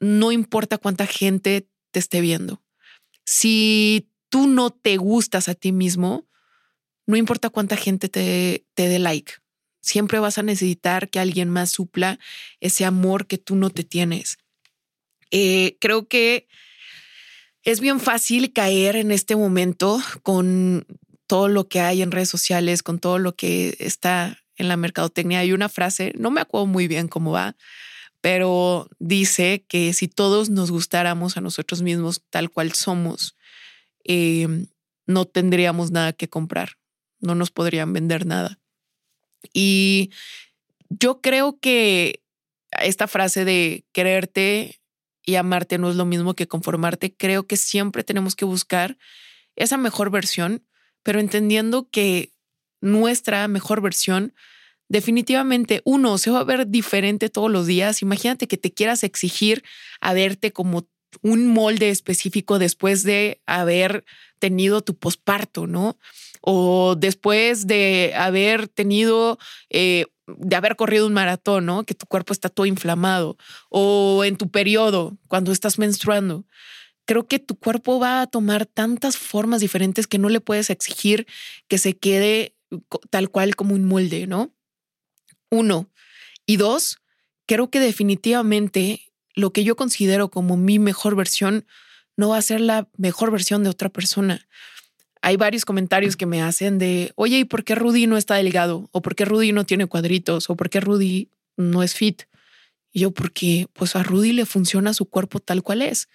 no 0.00 0.32
importa 0.32 0.78
cuánta 0.78 1.06
gente 1.06 1.68
te 1.90 1.98
esté 1.98 2.20
viendo. 2.20 2.62
Si 3.24 4.10
tú 4.28 4.48
no 4.48 4.70
te 4.70 4.96
gustas 4.96 5.48
a 5.48 5.54
ti 5.54 5.72
mismo, 5.72 6.26
no 7.06 7.16
importa 7.16 7.50
cuánta 7.50 7.76
gente 7.76 8.08
te, 8.08 8.66
te 8.74 8.88
dé 8.88 8.98
like. 8.98 9.34
Siempre 9.82 10.20
vas 10.20 10.38
a 10.38 10.42
necesitar 10.42 11.10
que 11.10 11.18
alguien 11.18 11.50
más 11.50 11.70
supla 11.70 12.18
ese 12.60 12.84
amor 12.84 13.26
que 13.26 13.36
tú 13.36 13.56
no 13.56 13.68
te 13.68 13.84
tienes. 13.84 14.38
Eh, 15.30 15.76
creo 15.80 16.08
que 16.08 16.46
es 17.64 17.80
bien 17.80 18.00
fácil 18.00 18.52
caer 18.52 18.96
en 18.96 19.10
este 19.10 19.36
momento 19.36 20.00
con 20.22 20.86
todo 21.26 21.48
lo 21.48 21.68
que 21.68 21.80
hay 21.80 22.02
en 22.02 22.10
redes 22.10 22.28
sociales, 22.28 22.82
con 22.82 22.98
todo 22.98 23.18
lo 23.18 23.34
que 23.34 23.76
está 23.78 24.38
en 24.56 24.68
la 24.68 24.76
mercadotecnia. 24.76 25.40
Hay 25.40 25.52
una 25.52 25.68
frase, 25.68 26.12
no 26.16 26.30
me 26.30 26.40
acuerdo 26.40 26.66
muy 26.66 26.88
bien 26.88 27.08
cómo 27.08 27.32
va, 27.32 27.56
pero 28.20 28.88
dice 28.98 29.64
que 29.66 29.92
si 29.94 30.08
todos 30.08 30.50
nos 30.50 30.70
gustáramos 30.70 31.36
a 31.36 31.40
nosotros 31.40 31.82
mismos 31.82 32.22
tal 32.30 32.50
cual 32.50 32.72
somos, 32.72 33.36
eh, 34.04 34.66
no 35.06 35.24
tendríamos 35.24 35.90
nada 35.90 36.12
que 36.12 36.28
comprar, 36.28 36.78
no 37.20 37.34
nos 37.34 37.50
podrían 37.50 37.92
vender 37.92 38.26
nada. 38.26 38.61
Y 39.52 40.10
yo 40.88 41.20
creo 41.20 41.58
que 41.60 42.22
esta 42.70 43.06
frase 43.06 43.44
de 43.44 43.84
quererte 43.92 44.80
y 45.24 45.36
amarte 45.36 45.78
no 45.78 45.90
es 45.90 45.96
lo 45.96 46.04
mismo 46.04 46.34
que 46.34 46.48
conformarte. 46.48 47.14
Creo 47.14 47.46
que 47.46 47.56
siempre 47.56 48.04
tenemos 48.04 48.34
que 48.34 48.44
buscar 48.44 48.98
esa 49.56 49.76
mejor 49.76 50.10
versión, 50.10 50.66
pero 51.02 51.20
entendiendo 51.20 51.88
que 51.90 52.32
nuestra 52.80 53.46
mejor 53.48 53.80
versión 53.80 54.34
definitivamente, 54.92 55.80
uno, 55.86 56.18
se 56.18 56.30
va 56.30 56.40
a 56.40 56.44
ver 56.44 56.68
diferente 56.68 57.30
todos 57.30 57.50
los 57.50 57.66
días. 57.66 58.02
Imagínate 58.02 58.46
que 58.46 58.58
te 58.58 58.72
quieras 58.72 59.04
exigir 59.04 59.64
a 60.02 60.12
verte 60.12 60.52
como 60.52 60.86
un 61.22 61.46
molde 61.46 61.88
específico 61.88 62.58
después 62.58 63.02
de 63.02 63.40
haber 63.46 64.04
tenido 64.38 64.82
tu 64.82 64.94
posparto, 64.94 65.66
¿no? 65.66 65.98
O 66.42 66.96
después 66.96 67.66
de 67.66 68.12
haber 68.16 68.68
tenido, 68.68 69.38
eh, 69.70 70.06
de 70.26 70.56
haber 70.56 70.76
corrido 70.76 71.06
un 71.06 71.14
maratón, 71.14 71.66
¿no? 71.66 71.84
Que 71.84 71.94
tu 71.94 72.06
cuerpo 72.06 72.32
está 72.32 72.48
todo 72.48 72.66
inflamado. 72.66 73.38
O 73.70 74.24
en 74.24 74.36
tu 74.36 74.50
periodo, 74.50 75.16
cuando 75.28 75.52
estás 75.52 75.78
menstruando. 75.78 76.44
Creo 77.06 77.26
que 77.26 77.38
tu 77.38 77.56
cuerpo 77.56 77.98
va 77.98 78.22
a 78.22 78.26
tomar 78.26 78.66
tantas 78.66 79.16
formas 79.16 79.60
diferentes 79.60 80.06
que 80.06 80.18
no 80.18 80.28
le 80.28 80.40
puedes 80.40 80.70
exigir 80.70 81.26
que 81.68 81.78
se 81.78 81.96
quede 81.96 82.54
tal 83.10 83.30
cual 83.30 83.56
como 83.56 83.74
un 83.74 83.84
molde, 83.84 84.26
¿no? 84.26 84.54
Uno. 85.50 85.90
Y 86.46 86.56
dos, 86.56 86.98
creo 87.46 87.70
que 87.70 87.80
definitivamente 87.80 89.00
lo 89.34 89.52
que 89.52 89.64
yo 89.64 89.76
considero 89.76 90.30
como 90.30 90.56
mi 90.56 90.78
mejor 90.78 91.16
versión 91.16 91.66
no 92.16 92.30
va 92.30 92.38
a 92.38 92.42
ser 92.42 92.60
la 92.60 92.88
mejor 92.96 93.30
versión 93.30 93.62
de 93.62 93.70
otra 93.70 93.88
persona. 93.88 94.46
Hay 95.22 95.36
varios 95.36 95.64
comentarios 95.64 96.16
que 96.16 96.26
me 96.26 96.42
hacen 96.42 96.78
de, 96.78 97.12
oye, 97.14 97.38
¿y 97.38 97.44
por 97.44 97.62
qué 97.64 97.76
Rudy 97.76 98.06
no 98.06 98.16
está 98.16 98.34
delgado? 98.34 98.88
¿O 98.90 99.02
por 99.02 99.14
qué 99.14 99.24
Rudy 99.24 99.52
no 99.52 99.64
tiene 99.64 99.86
cuadritos? 99.86 100.50
¿O 100.50 100.56
por 100.56 100.68
qué 100.68 100.80
Rudy 100.80 101.28
no 101.56 101.82
es 101.82 101.94
fit? 101.94 102.22
Y 102.92 103.00
yo, 103.00 103.12
porque 103.12 103.68
pues 103.72 103.96
a 103.96 104.02
Rudy 104.02 104.32
le 104.32 104.46
funciona 104.46 104.92
su 104.92 105.06
cuerpo 105.06 105.38
tal 105.38 105.62
cual 105.62 105.80
es, 105.80 106.08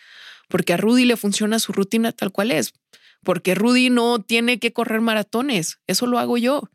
porque 0.49 0.73
a 0.73 0.77
Rudy 0.77 1.05
le 1.05 1.17
funciona 1.17 1.57
su 1.59 1.71
rutina 1.71 2.11
tal 2.11 2.31
cual 2.31 2.51
es, 2.51 2.73
porque 3.23 3.55
Rudy 3.55 3.89
no 3.89 4.21
tiene 4.21 4.59
que 4.59 4.73
correr 4.73 5.01
maratones, 5.01 5.79
eso 5.87 6.05
lo 6.05 6.19
hago 6.19 6.37
yo, 6.37 6.69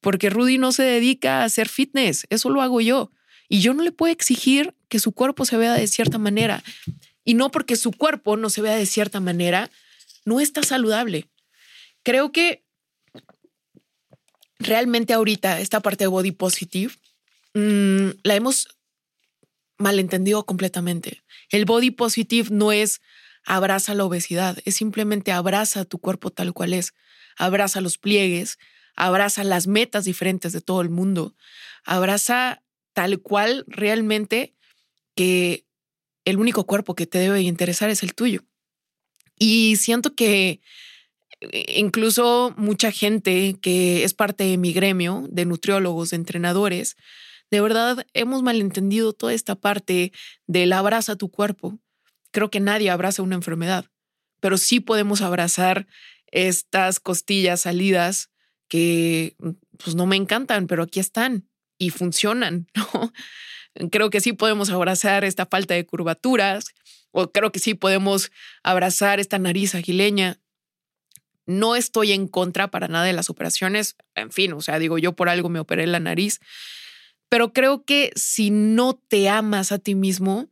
porque 0.00 0.28
Rudy 0.28 0.58
no 0.58 0.72
se 0.72 0.82
dedica 0.82 1.40
a 1.40 1.44
hacer 1.44 1.68
fitness, 1.68 2.26
eso 2.30 2.50
lo 2.50 2.62
hago 2.62 2.80
yo. 2.80 3.10
Y 3.48 3.60
yo 3.60 3.74
no 3.74 3.82
le 3.82 3.92
puedo 3.92 4.12
exigir 4.12 4.74
que 4.88 4.98
su 4.98 5.12
cuerpo 5.12 5.44
se 5.44 5.56
vea 5.56 5.74
de 5.74 5.86
cierta 5.86 6.18
manera. 6.18 6.62
Y 7.24 7.34
no 7.34 7.50
porque 7.50 7.76
su 7.76 7.92
cuerpo 7.92 8.36
no 8.36 8.50
se 8.50 8.62
vea 8.62 8.74
de 8.74 8.86
cierta 8.86 9.20
manera, 9.20 9.70
no 10.24 10.40
está 10.40 10.62
saludable. 10.62 11.28
Creo 12.04 12.30
que 12.32 12.64
realmente 14.58 15.12
ahorita 15.12 15.58
esta 15.60 15.80
parte 15.80 16.04
de 16.04 16.08
body 16.08 16.30
positive 16.30 16.92
mm, 17.54 18.10
la 18.22 18.34
hemos 18.36 18.68
malentendido 19.78 20.46
completamente. 20.46 21.22
El 21.50 21.64
body 21.64 21.90
positive 21.90 22.48
no 22.50 22.72
es 22.72 23.00
abraza 23.44 23.94
la 23.94 24.04
obesidad, 24.04 24.58
es 24.64 24.76
simplemente 24.76 25.32
abraza 25.32 25.84
tu 25.84 25.98
cuerpo 25.98 26.30
tal 26.30 26.52
cual 26.52 26.72
es, 26.72 26.94
abraza 27.36 27.80
los 27.80 27.98
pliegues, 27.98 28.58
abraza 28.96 29.44
las 29.44 29.66
metas 29.66 30.04
diferentes 30.04 30.52
de 30.52 30.60
todo 30.60 30.80
el 30.80 30.88
mundo, 30.88 31.34
abraza 31.84 32.62
tal 32.92 33.20
cual 33.20 33.64
realmente 33.66 34.54
que 35.14 35.66
el 36.24 36.38
único 36.38 36.64
cuerpo 36.64 36.94
que 36.94 37.06
te 37.06 37.18
debe 37.18 37.42
interesar 37.42 37.90
es 37.90 38.02
el 38.02 38.14
tuyo. 38.14 38.44
Y 39.38 39.76
siento 39.76 40.14
que 40.14 40.60
incluso 41.40 42.54
mucha 42.56 42.90
gente 42.90 43.56
que 43.60 44.04
es 44.04 44.14
parte 44.14 44.44
de 44.44 44.56
mi 44.56 44.72
gremio, 44.72 45.26
de 45.30 45.44
nutriólogos, 45.44 46.10
de 46.10 46.16
entrenadores, 46.16 46.96
de 47.50 47.60
verdad 47.60 48.06
hemos 48.14 48.42
malentendido 48.42 49.12
toda 49.12 49.32
esta 49.32 49.54
parte 49.54 50.12
del 50.46 50.72
abraza 50.72 51.16
tu 51.16 51.30
cuerpo. 51.30 51.78
Creo 52.30 52.50
que 52.50 52.60
nadie 52.60 52.90
abraza 52.90 53.22
una 53.22 53.36
enfermedad, 53.36 53.86
pero 54.40 54.58
sí 54.58 54.80
podemos 54.80 55.22
abrazar 55.22 55.86
estas 56.32 56.98
costillas 56.98 57.60
salidas 57.60 58.30
que 58.68 59.36
pues 59.78 59.94
no 59.94 60.06
me 60.06 60.16
encantan, 60.16 60.66
pero 60.66 60.82
aquí 60.82 60.98
están 61.00 61.48
y 61.78 61.90
funcionan. 61.90 62.66
Creo 63.90 64.10
que 64.10 64.20
sí 64.20 64.32
podemos 64.32 64.70
abrazar 64.70 65.24
esta 65.24 65.46
falta 65.46 65.74
de 65.74 65.84
curvaturas 65.84 66.74
o 67.10 67.30
creo 67.30 67.52
que 67.52 67.60
sí 67.60 67.74
podemos 67.74 68.30
abrazar 68.62 69.20
esta 69.20 69.38
nariz 69.38 69.74
aguileña. 69.74 70.40
No 71.46 71.76
estoy 71.76 72.12
en 72.12 72.28
contra 72.28 72.70
para 72.70 72.88
nada 72.88 73.04
de 73.04 73.12
las 73.12 73.30
operaciones, 73.30 73.96
en 74.14 74.30
fin, 74.30 74.52
o 74.52 74.60
sea, 74.60 74.78
digo, 74.78 74.98
yo 74.98 75.14
por 75.14 75.28
algo 75.28 75.48
me 75.48 75.60
operé 75.60 75.86
la 75.86 76.00
nariz, 76.00 76.40
pero 77.28 77.52
creo 77.52 77.84
que 77.84 78.12
si 78.16 78.50
no 78.50 78.94
te 78.94 79.28
amas 79.28 79.72
a 79.72 79.78
ti 79.78 79.94
mismo, 79.94 80.48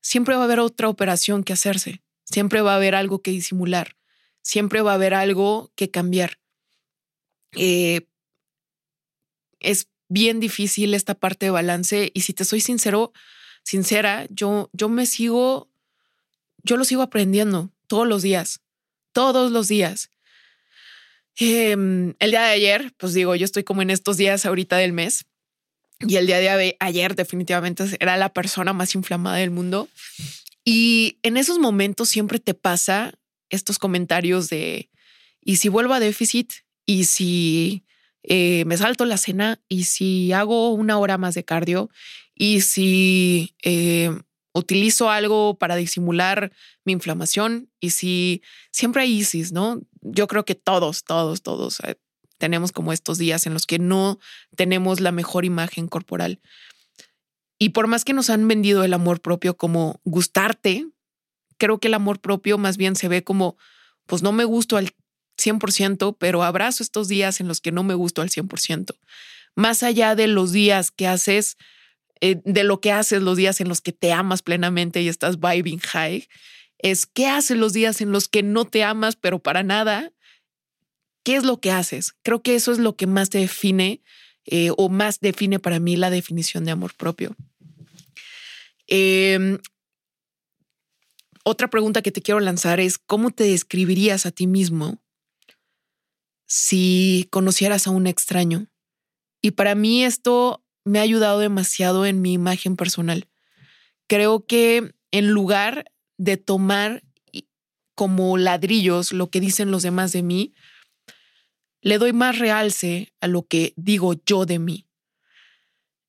siempre 0.00 0.34
va 0.34 0.42
a 0.42 0.44
haber 0.44 0.60
otra 0.60 0.88
operación 0.88 1.44
que 1.44 1.52
hacerse, 1.52 2.02
siempre 2.24 2.60
va 2.60 2.72
a 2.72 2.76
haber 2.76 2.94
algo 2.94 3.22
que 3.22 3.30
disimular, 3.30 3.96
siempre 4.42 4.82
va 4.82 4.92
a 4.92 4.94
haber 4.94 5.14
algo 5.14 5.72
que 5.74 5.90
cambiar. 5.90 6.38
Eh, 7.56 8.06
es 9.60 9.88
bien 10.08 10.40
difícil 10.40 10.94
esta 10.94 11.14
parte 11.14 11.46
de 11.46 11.50
balance 11.50 12.10
y 12.14 12.20
si 12.20 12.32
te 12.34 12.44
soy 12.44 12.60
sincero, 12.60 13.12
sincera, 13.62 14.26
yo, 14.30 14.70
yo 14.72 14.88
me 14.88 15.06
sigo, 15.06 15.70
yo 16.62 16.76
lo 16.76 16.84
sigo 16.84 17.02
aprendiendo 17.02 17.72
todos 17.86 18.06
los 18.06 18.22
días, 18.22 18.60
todos 19.12 19.50
los 19.50 19.68
días. 19.68 20.10
Em, 21.36 22.14
el 22.18 22.30
día 22.30 22.42
de 22.42 22.52
ayer, 22.52 22.92
pues 22.98 23.14
digo, 23.14 23.34
yo 23.34 23.44
estoy 23.44 23.64
como 23.64 23.82
en 23.82 23.90
estos 23.90 24.16
días 24.16 24.44
ahorita 24.44 24.76
del 24.76 24.92
mes 24.92 25.24
y 26.00 26.16
el 26.16 26.26
día 26.26 26.38
de 26.38 26.76
ayer 26.80 27.14
definitivamente 27.14 27.84
era 28.00 28.16
la 28.16 28.32
persona 28.32 28.72
más 28.72 28.94
inflamada 28.94 29.36
del 29.36 29.50
mundo. 29.50 29.88
Y 30.64 31.18
en 31.22 31.36
esos 31.36 31.58
momentos 31.58 32.08
siempre 32.08 32.38
te 32.38 32.54
pasa 32.54 33.14
estos 33.50 33.78
comentarios 33.78 34.48
de, 34.48 34.90
¿y 35.40 35.56
si 35.56 35.68
vuelvo 35.68 35.94
a 35.94 36.00
déficit? 36.00 36.52
¿Y 36.86 37.04
si 37.04 37.84
eh, 38.22 38.64
me 38.66 38.76
salto 38.76 39.04
la 39.04 39.16
cena 39.16 39.60
y 39.68 39.84
si 39.84 40.32
hago 40.32 40.72
una 40.72 40.98
hora 40.98 41.18
más 41.18 41.34
de 41.34 41.44
cardio 41.44 41.90
y 42.34 42.60
si 42.60 43.54
eh, 43.62 44.10
utilizo 44.52 45.10
algo 45.10 45.58
para 45.58 45.76
disimular 45.76 46.52
mi 46.84 46.92
inflamación 46.92 47.70
y 47.80 47.90
si 47.90 48.42
siempre 48.70 49.02
hay 49.02 49.12
ISIS, 49.18 49.52
¿no? 49.52 49.80
Yo 50.00 50.26
creo 50.26 50.44
que 50.44 50.54
todos, 50.54 51.04
todos, 51.04 51.42
todos 51.42 51.80
eh, 51.80 51.96
tenemos 52.38 52.72
como 52.72 52.92
estos 52.92 53.18
días 53.18 53.46
en 53.46 53.54
los 53.54 53.66
que 53.66 53.78
no 53.78 54.18
tenemos 54.56 55.00
la 55.00 55.12
mejor 55.12 55.44
imagen 55.44 55.88
corporal. 55.88 56.40
Y 57.58 57.70
por 57.70 57.86
más 57.86 58.04
que 58.04 58.12
nos 58.12 58.30
han 58.30 58.48
vendido 58.48 58.82
el 58.82 58.92
amor 58.92 59.20
propio 59.20 59.56
como 59.56 60.00
gustarte, 60.04 60.86
creo 61.58 61.78
que 61.78 61.88
el 61.88 61.94
amor 61.94 62.20
propio 62.20 62.58
más 62.58 62.76
bien 62.76 62.96
se 62.96 63.06
ve 63.06 63.22
como, 63.22 63.56
pues 64.06 64.22
no 64.22 64.32
me 64.32 64.44
gusto 64.44 64.76
al 64.76 64.90
100%, 65.40 66.16
pero 66.18 66.42
abrazo 66.42 66.82
estos 66.82 67.08
días 67.08 67.40
en 67.40 67.48
los 67.48 67.60
que 67.60 67.72
no 67.72 67.84
me 67.84 67.94
gusto 67.94 68.20
al 68.20 68.30
100%. 68.30 68.96
Más 69.54 69.82
allá 69.82 70.16
de 70.16 70.26
los 70.26 70.50
días 70.50 70.90
que 70.90 71.06
haces, 71.06 71.56
eh, 72.24 72.40
de 72.44 72.62
lo 72.62 72.80
que 72.80 72.92
haces 72.92 73.20
los 73.20 73.36
días 73.36 73.60
en 73.60 73.68
los 73.68 73.80
que 73.80 73.90
te 73.90 74.12
amas 74.12 74.42
plenamente 74.42 75.02
y 75.02 75.08
estás 75.08 75.40
vibing 75.40 75.80
high, 75.80 76.28
es 76.78 77.04
qué 77.04 77.26
haces 77.26 77.56
los 77.56 77.72
días 77.72 78.00
en 78.00 78.12
los 78.12 78.28
que 78.28 78.44
no 78.44 78.64
te 78.64 78.84
amas, 78.84 79.16
pero 79.16 79.40
para 79.40 79.64
nada. 79.64 80.12
¿Qué 81.24 81.34
es 81.34 81.42
lo 81.42 81.60
que 81.60 81.72
haces? 81.72 82.14
Creo 82.22 82.40
que 82.40 82.54
eso 82.54 82.70
es 82.70 82.78
lo 82.78 82.94
que 82.94 83.08
más 83.08 83.28
te 83.28 83.38
define 83.38 84.02
eh, 84.44 84.70
o 84.76 84.88
más 84.88 85.18
define 85.18 85.58
para 85.58 85.80
mí 85.80 85.96
la 85.96 86.10
definición 86.10 86.64
de 86.64 86.70
amor 86.70 86.94
propio. 86.94 87.34
Em, 88.86 89.58
otra 91.42 91.68
pregunta 91.70 92.02
que 92.02 92.12
te 92.12 92.22
quiero 92.22 92.38
lanzar 92.38 92.78
es, 92.78 92.98
¿cómo 92.98 93.32
te 93.32 93.44
describirías 93.44 94.26
a 94.26 94.30
ti 94.30 94.46
mismo 94.46 95.02
si 96.46 97.26
conocieras 97.32 97.88
a 97.88 97.90
un 97.90 98.06
extraño? 98.06 98.68
Y 99.40 99.52
para 99.52 99.74
mí 99.74 100.04
esto 100.04 100.61
me 100.84 100.98
ha 100.98 101.02
ayudado 101.02 101.38
demasiado 101.38 102.06
en 102.06 102.20
mi 102.20 102.32
imagen 102.32 102.76
personal. 102.76 103.28
Creo 104.08 104.46
que 104.46 104.92
en 105.10 105.30
lugar 105.30 105.84
de 106.18 106.36
tomar 106.36 107.02
como 107.94 108.38
ladrillos 108.38 109.12
lo 109.12 109.30
que 109.30 109.40
dicen 109.40 109.70
los 109.70 109.82
demás 109.82 110.12
de 110.12 110.22
mí, 110.22 110.54
le 111.82 111.98
doy 111.98 112.12
más 112.12 112.38
realce 112.38 113.12
a 113.20 113.26
lo 113.26 113.46
que 113.46 113.74
digo 113.76 114.14
yo 114.24 114.46
de 114.46 114.58
mí. 114.58 114.86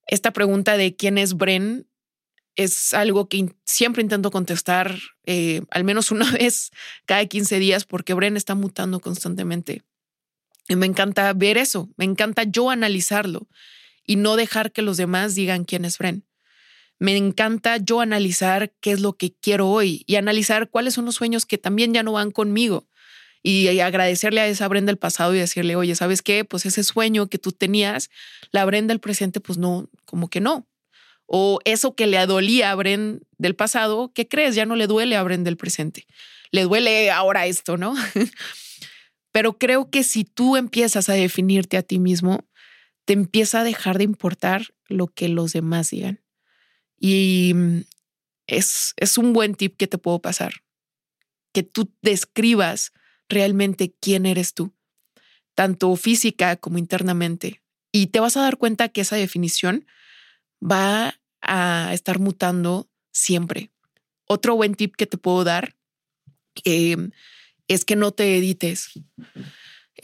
Esta 0.06 0.32
pregunta 0.32 0.78
de 0.78 0.96
quién 0.96 1.18
es 1.18 1.34
Bren 1.36 1.88
es 2.56 2.94
algo 2.94 3.28
que 3.28 3.54
siempre 3.66 4.04
intento 4.04 4.30
contestar 4.30 4.96
eh, 5.26 5.62
al 5.72 5.84
menos 5.84 6.12
una 6.12 6.32
vez 6.40 6.72
cada 7.06 7.26
15 7.26 7.60
días 7.60 7.86
porque 7.86 8.14
Bren 8.14 8.38
está 8.38 8.56
mutando 8.56 9.00
constantemente. 9.00 9.84
Y 10.70 10.76
me 10.76 10.86
encanta 10.86 11.34
ver 11.34 11.58
eso, 11.58 11.90
me 11.98 12.06
encanta 12.06 12.44
yo 12.44 12.70
analizarlo 12.70 13.50
y 14.06 14.16
no 14.16 14.36
dejar 14.36 14.72
que 14.72 14.82
los 14.82 14.98
demás 14.98 15.36
digan 15.36 15.64
quién 15.66 15.86
es 15.86 15.98
Bren. 15.98 16.26
Me 17.00 17.18
encanta 17.18 17.78
yo 17.78 18.02
analizar 18.02 18.72
qué 18.80 18.92
es 18.92 19.02
lo 19.02 19.14
que 19.14 19.34
quiero 19.34 19.70
hoy 19.70 20.04
y 20.08 20.16
analizar 20.16 20.70
cuáles 20.70 20.94
son 20.94 21.06
los 21.06 21.16
sueños 21.16 21.46
que 21.46 21.58
también 21.58 21.94
ya 21.94 22.04
no 22.04 22.14
van 22.14 22.32
conmigo 22.32 22.88
y 23.44 23.80
agradecerle 23.82 24.40
a 24.40 24.48
esa 24.48 24.70
Brenda 24.70 24.90
del 24.90 24.98
pasado 24.98 25.36
y 25.36 25.38
decirle, 25.40 25.76
oye, 25.76 25.96
¿sabes 25.96 26.22
qué? 26.22 26.46
Pues 26.46 26.66
ese 26.66 26.82
sueño 26.84 27.28
que 27.28 27.38
tú 27.38 27.52
tenías, 27.52 28.10
la 28.52 28.64
Brenda 28.64 28.94
del 28.94 29.02
presente, 29.02 29.42
pues 29.42 29.58
no, 29.58 29.90
como 30.06 30.30
que 30.30 30.40
no. 30.40 30.66
O 31.26 31.60
eso 31.66 31.94
que 31.94 32.08
le 32.08 32.26
dolía 32.26 32.72
a 32.72 32.76
Bren 32.76 33.22
del 33.38 33.56
pasado, 33.56 34.14
¿qué 34.16 34.30
crees? 34.30 34.56
Ya 34.56 34.66
no 34.66 34.78
le 34.78 34.88
duele 34.88 35.18
a 35.18 35.24
Bren 35.24 35.44
del 35.44 35.58
presente. 35.58 36.08
Le 36.52 36.64
duele 36.64 37.12
ahora 37.12 37.46
esto, 37.46 37.76
¿no? 37.76 37.96
Pero 39.34 39.58
creo 39.58 39.90
que 39.90 40.04
si 40.04 40.24
tú 40.24 40.56
empiezas 40.56 41.10
a 41.10 41.14
definirte 41.14 41.76
a 41.76 41.82
ti 41.82 42.00
mismo, 42.00 42.46
te 43.06 43.14
empieza 43.14 43.62
a 43.62 43.64
dejar 43.64 43.98
de 43.98 44.06
importar 44.06 44.74
lo 44.88 45.08
que 45.08 45.30
los 45.30 45.54
demás 45.54 45.90
digan. 45.90 46.22
Y 47.00 47.54
mm, 47.56 47.82
es, 48.48 48.94
es 48.98 49.18
un 49.18 49.34
buen 49.34 49.56
tip 49.56 49.78
que 49.78 49.88
te 49.88 49.98
puedo 49.98 50.20
pasar. 50.20 50.64
Que 51.52 51.64
tú 51.64 51.94
describas 52.02 52.92
realmente 53.30 53.94
quién 54.00 54.26
eres 54.26 54.54
tú, 54.54 54.74
tanto 55.56 55.96
física 55.96 56.56
como 56.56 56.78
internamente. 56.78 57.62
Y 57.92 58.08
te 58.08 58.20
vas 58.20 58.38
a 58.38 58.42
dar 58.42 58.58
cuenta 58.58 58.90
que 58.90 59.02
esa 59.02 59.16
definición 59.16 59.86
va 60.62 61.20
a 61.42 61.94
estar 61.94 62.20
mutando 62.20 62.90
siempre. 63.12 63.72
Otro 64.26 64.56
buen 64.56 64.76
tip 64.76 64.96
que 64.96 65.06
te 65.06 65.18
puedo 65.18 65.44
dar 65.44 65.76
em, 66.64 67.12
es 67.68 67.86
que 67.86 67.96
no 67.96 68.12
te 68.12 68.38
edites. 68.38 68.92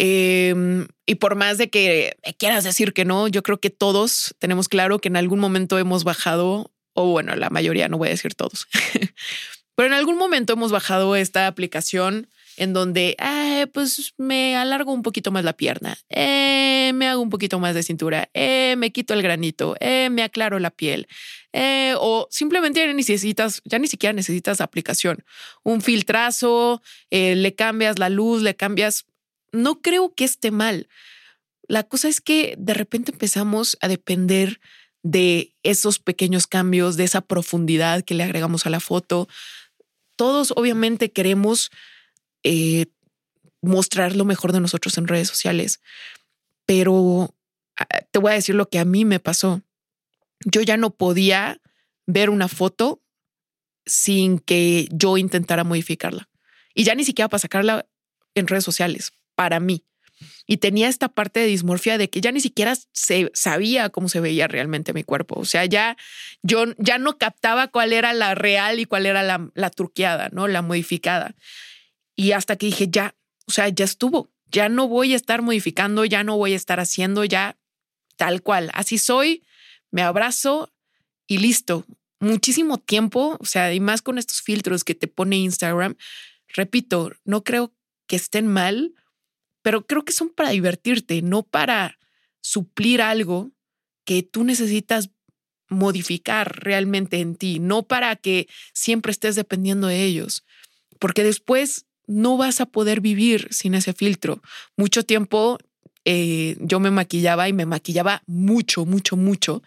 Em, 0.02 0.88
y 1.06 1.16
por 1.16 1.36
más 1.36 1.58
de 1.58 1.70
que 1.70 2.16
quieras 2.38 2.64
decir 2.64 2.94
que 2.94 3.04
no, 3.04 3.28
yo 3.28 3.44
creo 3.44 3.60
que 3.60 3.70
todos 3.70 4.34
tenemos 4.40 4.70
claro 4.70 5.00
que 5.00 5.10
en 5.10 5.18
algún 5.18 5.40
momento 5.40 5.78
hemos 5.78 6.06
bajado, 6.06 6.72
o 6.94 7.08
bueno, 7.08 7.36
la 7.36 7.50
mayoría, 7.50 7.90
no 7.90 7.98
voy 7.98 8.08
a 8.08 8.12
decir 8.12 8.34
todos, 8.34 8.68
pero 9.76 9.88
en 9.88 9.94
algún 9.94 10.18
momento 10.18 10.54
hemos 10.54 10.72
bajado 10.72 11.18
esta 11.18 11.48
aplicación 11.48 12.30
en 12.56 12.72
donde, 12.72 13.18
pues 13.74 14.14
me 14.18 14.56
alargo 14.56 14.94
un 14.94 15.02
poquito 15.02 15.32
más 15.32 15.44
la 15.44 15.54
pierna, 15.54 15.98
eh, 16.10 16.92
me 16.94 17.08
hago 17.08 17.22
un 17.22 17.30
poquito 17.30 17.60
más 17.60 17.76
de 17.76 17.84
cintura, 17.84 18.30
eh, 18.34 18.76
me 18.78 18.92
quito 18.92 19.14
el 19.14 19.22
granito, 19.22 19.76
eh, 19.80 20.10
me 20.10 20.24
aclaro 20.24 20.60
la 20.60 20.70
piel, 20.70 21.08
o 21.98 22.28
simplemente 22.30 22.86
ya 22.86 22.94
necesitas, 22.94 23.62
ya 23.66 23.80
ni 23.80 23.88
siquiera 23.88 24.14
necesitas 24.14 24.62
aplicación, 24.62 25.26
un 25.64 25.82
filtrazo, 25.82 26.82
le 27.10 27.56
cambias 27.56 28.00
la 28.00 28.10
luz, 28.10 28.42
le 28.42 28.56
cambias. 28.56 29.06
No 29.52 29.82
creo 29.82 30.14
que 30.14 30.26
esté 30.26 30.52
mal. 30.52 30.88
La 31.68 31.84
cosa 31.84 32.08
es 32.08 32.22
que 32.22 32.56
de 32.58 32.74
repente 32.74 33.12
empezamos 33.12 33.78
a 33.82 33.88
depender 33.88 34.60
de 35.04 35.56
esos 35.64 36.00
pequeños 36.00 36.48
cambios, 36.48 36.98
de 36.98 37.04
esa 37.04 37.22
profundidad 37.22 38.04
que 38.04 38.16
le 38.16 38.24
agregamos 38.24 38.66
a 38.66 38.70
la 38.70 38.80
foto. 38.80 39.28
Todos 40.16 40.52
obviamente 40.56 41.12
queremos 41.12 41.72
eh, 42.44 42.88
mostrar 43.62 44.16
lo 44.16 44.26
mejor 44.26 44.52
de 44.52 44.60
nosotros 44.60 44.98
en 44.98 45.08
redes 45.08 45.28
sociales. 45.28 45.82
Pero 46.66 47.36
ah, 47.78 47.88
te 48.12 48.20
voy 48.20 48.32
a 48.32 48.36
decir 48.36 48.56
lo 48.56 48.70
que 48.70 48.80
a 48.80 48.86
mí 48.86 49.06
me 49.06 49.20
pasó. 49.20 49.62
Yo 50.46 50.62
ya 50.62 50.78
no 50.78 50.92
podía 50.92 51.62
ver 52.06 52.30
una 52.30 52.48
foto 52.48 53.02
sin 53.86 54.40
que 54.40 54.88
yo 54.92 55.18
intentara 55.18 55.64
modificarla. 55.64 56.30
Y 56.74 56.84
ya 56.84 56.96
ni 56.96 57.04
siquiera 57.04 57.30
para 57.30 57.40
sacarla 57.40 57.86
en 58.36 58.48
redes 58.48 58.64
sociales, 58.64 59.12
para 59.40 59.62
mí. 59.62 59.86
Y 60.46 60.58
tenía 60.58 60.90
esta 60.90 61.08
parte 61.08 61.40
de 61.40 61.46
dismorfia 61.46 61.98
de 61.98 62.10
que 62.10 62.20
ya 62.20 62.34
ni 62.34 62.42
siquiera 62.42 62.76
se 62.92 63.32
sabía 63.34 63.90
cómo 63.90 64.10
se 64.10 64.20
veía 64.20 64.50
realmente 64.50 64.92
mi 64.92 65.06
cuerpo. 65.06 65.40
O 65.40 65.46
sea, 65.46 65.64
ya 65.64 65.96
yo 66.44 66.66
ya 66.78 66.98
no 66.98 67.18
captaba 67.18 67.70
cuál 67.70 67.94
era 67.94 68.12
la 68.12 68.36
real 68.36 68.82
y 68.82 68.86
cuál 68.86 69.06
era 69.06 69.24
la, 69.24 69.50
la 69.54 69.70
truqueada, 69.70 70.28
¿no? 70.34 70.50
La 70.50 70.62
modificada. 70.62 71.36
Y 72.18 72.34
hasta 72.34 72.58
que 72.58 72.66
dije, 72.66 72.90
ya, 72.90 73.16
o 73.48 73.52
sea, 73.54 73.70
ya 73.70 73.86
estuvo, 73.86 74.30
ya 74.48 74.68
no 74.68 74.90
voy 74.90 75.14
a 75.14 75.16
estar 75.16 75.42
modificando, 75.42 76.04
ya 76.04 76.26
no 76.26 76.36
voy 76.36 76.52
a 76.52 76.58
estar 76.58 76.82
haciendo, 76.82 77.24
ya 77.24 77.58
tal 78.18 78.42
cual, 78.42 78.72
así 78.74 78.98
soy, 78.98 79.46
me 79.90 80.02
abrazo 80.02 80.70
y 81.28 81.38
listo. 81.38 81.86
Muchísimo 82.20 82.78
tiempo, 82.78 83.38
o 83.40 83.46
sea, 83.46 83.74
y 83.74 83.80
más 83.80 84.02
con 84.02 84.18
estos 84.18 84.42
filtros 84.42 84.84
que 84.84 84.96
te 84.96 85.08
pone 85.08 85.38
Instagram, 85.38 85.96
repito, 86.50 87.14
no 87.24 87.46
creo 87.46 87.74
que 88.06 88.18
estén 88.18 88.46
mal, 88.48 88.96
pero 89.62 89.86
creo 89.86 90.04
que 90.04 90.14
son 90.14 90.30
para 90.30 90.50
divertirte, 90.50 91.22
no 91.22 91.44
para 91.44 91.98
suplir 92.42 93.02
algo 93.02 93.52
que 94.06 94.24
tú 94.24 94.44
necesitas 94.44 95.10
modificar 95.70 96.64
realmente 96.64 97.20
en 97.20 97.36
ti, 97.36 97.60
no 97.60 97.84
para 97.84 98.16
que 98.16 98.48
siempre 98.74 99.12
estés 99.12 99.36
dependiendo 99.36 99.88
de 99.88 100.04
ellos, 100.04 100.44
porque 101.00 101.24
después 101.24 101.86
no 102.08 102.38
vas 102.38 102.60
a 102.60 102.66
poder 102.66 103.02
vivir 103.02 103.48
sin 103.52 103.76
ese 103.76 103.94
filtro. 103.94 104.42
Mucho 104.76 105.04
tiempo 105.04 105.60
eh, 106.06 106.58
yo 106.60 106.80
me 106.80 106.90
maquillaba 106.90 107.48
y 107.48 107.54
me 107.54 107.68
maquillaba 107.68 108.24
mucho, 108.26 108.86
mucho, 108.86 109.16
mucho. 109.16 109.62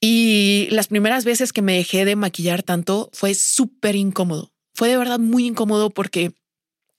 Y 0.00 0.68
las 0.70 0.88
primeras 0.88 1.24
veces 1.24 1.52
que 1.52 1.62
me 1.62 1.76
dejé 1.76 2.04
de 2.04 2.16
maquillar 2.16 2.62
tanto 2.62 3.10
fue 3.12 3.34
súper 3.34 3.94
incómodo. 3.94 4.52
Fue 4.74 4.88
de 4.88 4.96
verdad 4.96 5.18
muy 5.18 5.46
incómodo 5.46 5.90
porque 5.90 6.32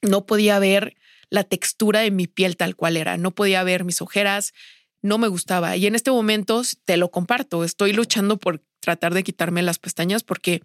no 0.01 0.25
podía 0.25 0.59
ver 0.59 0.95
la 1.33 1.43
textura 1.43 2.01
de 2.01 2.11
mi 2.11 2.27
piel 2.27 2.57
tal 2.57 2.75
cual 2.75 2.95
era, 2.95 3.17
no 3.17 3.31
podía 3.31 3.63
ver 3.63 3.85
mis 3.85 4.03
ojeras, 4.03 4.53
no 5.01 5.17
me 5.17 5.27
gustaba. 5.27 5.75
Y 5.75 5.87
en 5.87 5.95
este 5.95 6.11
momento 6.11 6.61
te 6.85 6.95
lo 6.95 7.09
comparto, 7.09 7.63
estoy 7.63 7.91
luchando 7.91 8.37
por 8.37 8.61
tratar 8.79 9.15
de 9.15 9.23
quitarme 9.23 9.63
las 9.63 9.79
pestañas 9.79 10.21
porque 10.21 10.61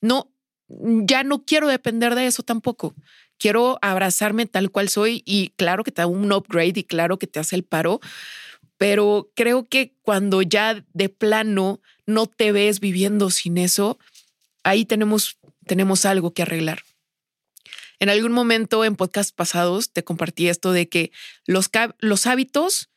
no, 0.00 0.30
ya 0.68 1.24
no 1.24 1.44
quiero 1.44 1.66
depender 1.66 2.14
de 2.14 2.26
eso 2.26 2.44
tampoco. 2.44 2.94
Quiero 3.36 3.80
abrazarme 3.82 4.46
tal 4.46 4.70
cual 4.70 4.88
soy 4.88 5.24
y 5.26 5.48
claro 5.56 5.82
que 5.82 5.90
te 5.90 6.02
da 6.02 6.06
un 6.06 6.30
upgrade 6.30 6.78
y 6.78 6.84
claro 6.84 7.18
que 7.18 7.26
te 7.26 7.40
hace 7.40 7.56
el 7.56 7.64
paro, 7.64 7.98
pero 8.76 9.28
creo 9.34 9.64
que 9.68 9.96
cuando 10.02 10.40
ya 10.42 10.84
de 10.92 11.08
plano 11.08 11.80
no 12.06 12.28
te 12.28 12.52
ves 12.52 12.78
viviendo 12.78 13.28
sin 13.30 13.58
eso, 13.58 13.98
ahí 14.62 14.84
tenemos, 14.84 15.36
tenemos 15.66 16.04
algo 16.06 16.32
que 16.32 16.42
arreglar. 16.42 16.84
En 18.02 18.08
algún 18.08 18.32
momento 18.32 18.84
en 18.84 18.96
podcast 18.96 19.32
pasados 19.32 19.92
te 19.92 20.02
compartí 20.02 20.48
esto 20.48 20.72
de 20.72 20.88
que 20.88 21.12
los, 21.46 21.70
los 22.00 22.26
hábitos 22.26 22.90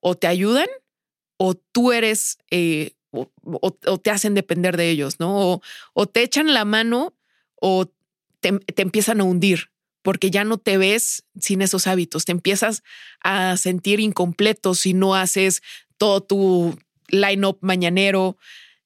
o 0.00 0.14
te 0.14 0.28
ayudan 0.28 0.68
o 1.36 1.54
tú 1.54 1.90
eres 1.90 2.38
eh, 2.52 2.92
o, 3.10 3.72
te 3.98 4.10
hacen 4.10 4.34
depender 4.34 4.76
de 4.76 4.88
ellos, 4.88 5.18
¿no? 5.18 5.60
o, 5.94 6.06
te 6.06 6.22
echan 6.22 6.54
la 6.54 6.64
mano 6.64 7.12
o 7.56 7.92
te, 8.38 8.60
empiezan 8.76 9.20
a 9.20 9.24
hundir 9.24 9.72
porque 10.00 10.30
ya 10.30 10.44
no 10.44 10.58
te 10.58 10.78
ves 10.78 11.24
sin 11.40 11.60
esos 11.60 11.88
hábitos, 11.88 12.24
te 12.24 12.30
empiezas 12.30 12.84
a 13.20 13.56
sentir 13.56 13.98
incompleto 13.98 14.76
si 14.76 14.94
no 14.94 15.16
haces 15.16 15.60
todo 15.96 16.22
tu 16.22 16.78
line-up 17.08 17.58
mañanero. 17.62 18.36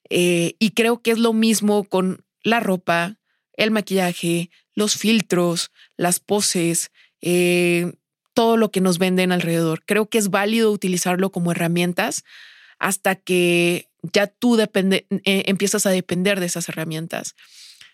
Eh, 0.08 0.56
y 0.58 0.70
creo 0.70 1.02
que 1.02 1.10
es 1.10 1.18
lo 1.18 1.34
mismo 1.34 1.84
con 1.84 2.24
la 2.42 2.60
ropa, 2.60 3.18
el 3.56 3.70
maquillaje, 3.70 4.50
los 4.74 4.96
filtros, 4.96 5.70
las 5.96 6.20
poses, 6.20 6.90
eh, 7.20 7.92
todo 8.34 8.56
lo 8.56 8.70
que 8.70 8.80
nos 8.80 8.98
venden 8.98 9.32
alrededor. 9.32 9.82
Creo 9.86 10.08
que 10.08 10.18
es 10.18 10.28
válido 10.28 10.70
utilizarlo 10.70 11.30
como 11.30 11.52
herramientas 11.52 12.24
hasta 12.78 13.14
que 13.14 13.88
ya 14.02 14.26
tú 14.26 14.60
eh, 14.60 15.06
empiezas 15.24 15.86
a 15.86 15.90
depender 15.90 16.40
de 16.40 16.46
esas 16.46 16.68
herramientas. 16.68 17.34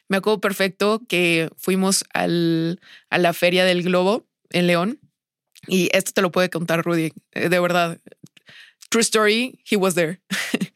Me 0.08 0.16
acuerdo 0.16 0.40
perfecto 0.40 1.00
que 1.08 1.48
fuimos 1.56 2.04
al, 2.12 2.80
a 3.08 3.18
la 3.18 3.32
Feria 3.32 3.64
del 3.64 3.82
Globo 3.82 4.26
en 4.50 4.66
León 4.66 5.00
y 5.68 5.88
esto 5.92 6.12
te 6.12 6.22
lo 6.22 6.32
puede 6.32 6.50
contar 6.50 6.84
Rudy, 6.84 7.12
de 7.32 7.60
verdad. 7.60 8.00
True 8.90 9.02
story, 9.02 9.60
he 9.70 9.76
was 9.76 9.94
there. 9.94 10.20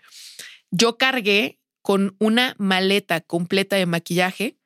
Yo 0.70 0.96
cargué 0.96 1.59
con 1.83 2.16
una 2.18 2.55
maleta 2.59 3.20
completa 3.20 3.77
de 3.77 3.87
maquillaje 3.87 4.57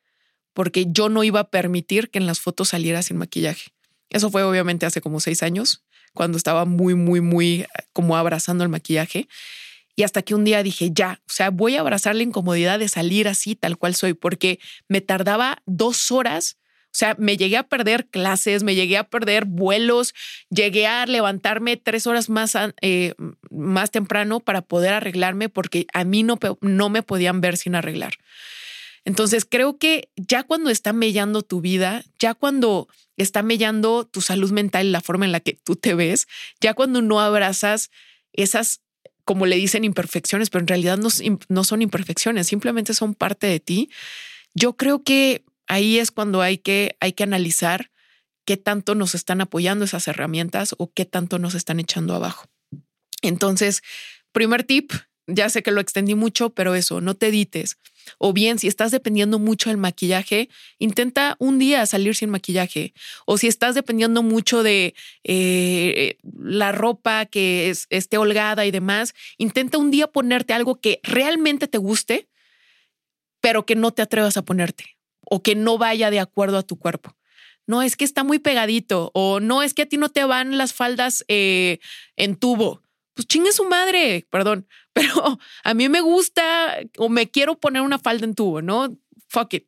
porque 0.60 0.84
yo 0.90 1.08
no 1.08 1.24
iba 1.24 1.40
a 1.40 1.48
permitir 1.48 2.10
que 2.10 2.18
en 2.18 2.26
las 2.26 2.38
fotos 2.38 2.68
saliera 2.68 3.00
sin 3.00 3.16
maquillaje. 3.16 3.70
Eso 4.10 4.30
fue 4.30 4.42
obviamente 4.42 4.84
hace 4.84 5.00
como 5.00 5.18
seis 5.18 5.42
años, 5.42 5.84
cuando 6.12 6.36
estaba 6.36 6.66
muy, 6.66 6.94
muy, 6.94 7.22
muy 7.22 7.64
como 7.94 8.14
abrazando 8.14 8.62
el 8.62 8.68
maquillaje. 8.68 9.26
Y 9.96 10.02
hasta 10.02 10.20
que 10.20 10.34
un 10.34 10.44
día 10.44 10.62
dije, 10.62 10.90
ya, 10.92 11.22
o 11.26 11.32
sea, 11.32 11.48
voy 11.48 11.76
a 11.76 11.80
abrazar 11.80 12.14
la 12.14 12.24
incomodidad 12.24 12.78
de 12.78 12.88
salir 12.88 13.26
así, 13.26 13.56
tal 13.56 13.78
cual 13.78 13.94
soy, 13.94 14.12
porque 14.12 14.58
me 14.86 15.00
tardaba 15.00 15.62
dos 15.64 16.10
horas. 16.10 16.58
O 16.88 16.92
sea, 16.92 17.16
me 17.18 17.38
llegué 17.38 17.56
a 17.56 17.62
perder 17.62 18.08
clases, 18.08 18.62
me 18.62 18.74
llegué 18.74 18.98
a 18.98 19.04
perder 19.04 19.46
vuelos, 19.46 20.12
llegué 20.50 20.86
a 20.86 21.06
levantarme 21.06 21.78
tres 21.78 22.06
horas 22.06 22.28
más, 22.28 22.54
eh, 22.82 23.14
más 23.50 23.90
temprano 23.92 24.40
para 24.40 24.60
poder 24.60 24.92
arreglarme 24.92 25.48
porque 25.48 25.86
a 25.94 26.04
mí 26.04 26.22
no, 26.22 26.38
no 26.60 26.90
me 26.90 27.02
podían 27.02 27.40
ver 27.40 27.56
sin 27.56 27.76
arreglar. 27.76 28.12
Entonces 29.04 29.46
creo 29.48 29.78
que 29.78 30.10
ya 30.16 30.42
cuando 30.42 30.70
está 30.70 30.92
mellando 30.92 31.42
tu 31.42 31.60
vida, 31.60 32.04
ya 32.18 32.34
cuando 32.34 32.88
está 33.16 33.42
mellando 33.42 34.06
tu 34.06 34.20
salud 34.20 34.50
mental, 34.52 34.92
la 34.92 35.00
forma 35.00 35.24
en 35.24 35.32
la 35.32 35.40
que 35.40 35.54
tú 35.54 35.76
te 35.76 35.94
ves, 35.94 36.26
ya 36.60 36.74
cuando 36.74 37.02
no 37.02 37.20
abrazas 37.20 37.90
esas 38.32 38.82
como 39.24 39.46
le 39.46 39.56
dicen 39.56 39.84
imperfecciones, 39.84 40.50
pero 40.50 40.62
en 40.62 40.68
realidad 40.68 40.98
no, 40.98 41.08
no 41.48 41.64
son 41.64 41.82
imperfecciones, 41.82 42.48
simplemente 42.48 42.94
son 42.94 43.14
parte 43.14 43.46
de 43.46 43.60
ti. 43.60 43.90
Yo 44.54 44.76
creo 44.76 45.04
que 45.04 45.44
ahí 45.68 45.98
es 45.98 46.10
cuando 46.10 46.42
hay 46.42 46.58
que, 46.58 46.96
hay 46.98 47.12
que 47.12 47.22
analizar 47.22 47.90
qué 48.44 48.56
tanto 48.56 48.96
nos 48.96 49.14
están 49.14 49.40
apoyando 49.40 49.84
esas 49.84 50.08
herramientas 50.08 50.74
o 50.78 50.92
qué 50.92 51.04
tanto 51.04 51.38
nos 51.38 51.54
están 51.54 51.78
echando 51.78 52.14
abajo. 52.14 52.46
Entonces, 53.22 53.82
primer 54.32 54.64
tip, 54.64 54.92
ya 55.34 55.48
sé 55.48 55.62
que 55.62 55.70
lo 55.70 55.80
extendí 55.80 56.14
mucho, 56.14 56.50
pero 56.50 56.74
eso, 56.74 57.00
no 57.00 57.14
te 57.14 57.28
edites. 57.28 57.78
O 58.18 58.32
bien, 58.32 58.58
si 58.58 58.66
estás 58.66 58.90
dependiendo 58.90 59.38
mucho 59.38 59.70
del 59.70 59.76
maquillaje, 59.76 60.48
intenta 60.78 61.36
un 61.38 61.58
día 61.58 61.86
salir 61.86 62.14
sin 62.14 62.30
maquillaje. 62.30 62.92
O 63.26 63.38
si 63.38 63.46
estás 63.46 63.74
dependiendo 63.74 64.22
mucho 64.22 64.62
de 64.62 64.94
eh, 65.24 66.18
la 66.22 66.72
ropa 66.72 67.26
que 67.26 67.72
esté 67.90 68.18
holgada 68.18 68.66
y 68.66 68.70
demás, 68.70 69.14
intenta 69.38 69.78
un 69.78 69.90
día 69.90 70.06
ponerte 70.06 70.54
algo 70.54 70.80
que 70.80 71.00
realmente 71.02 71.68
te 71.68 71.78
guste, 71.78 72.28
pero 73.40 73.64
que 73.64 73.76
no 73.76 73.92
te 73.92 74.02
atrevas 74.02 74.36
a 74.36 74.42
ponerte 74.42 74.96
o 75.22 75.42
que 75.42 75.54
no 75.54 75.78
vaya 75.78 76.10
de 76.10 76.20
acuerdo 76.20 76.58
a 76.58 76.62
tu 76.62 76.78
cuerpo. 76.78 77.16
No 77.66 77.82
es 77.82 77.96
que 77.96 78.04
está 78.04 78.24
muy 78.24 78.38
pegadito 78.38 79.10
o 79.14 79.38
no 79.38 79.62
es 79.62 79.74
que 79.74 79.82
a 79.82 79.86
ti 79.86 79.96
no 79.96 80.08
te 80.08 80.24
van 80.24 80.58
las 80.58 80.72
faldas 80.72 81.24
eh, 81.28 81.78
en 82.16 82.36
tubo 82.36 82.82
pues 83.14 83.26
chingue 83.26 83.52
su 83.52 83.64
madre, 83.64 84.26
perdón, 84.30 84.66
pero 84.92 85.38
a 85.64 85.74
mí 85.74 85.88
me 85.88 86.00
gusta 86.00 86.78
o 86.98 87.08
me 87.08 87.30
quiero 87.30 87.58
poner 87.58 87.82
una 87.82 87.98
falda 87.98 88.24
en 88.24 88.34
tubo, 88.34 88.62
¿no? 88.62 88.96
Fuck 89.28 89.54
it, 89.54 89.66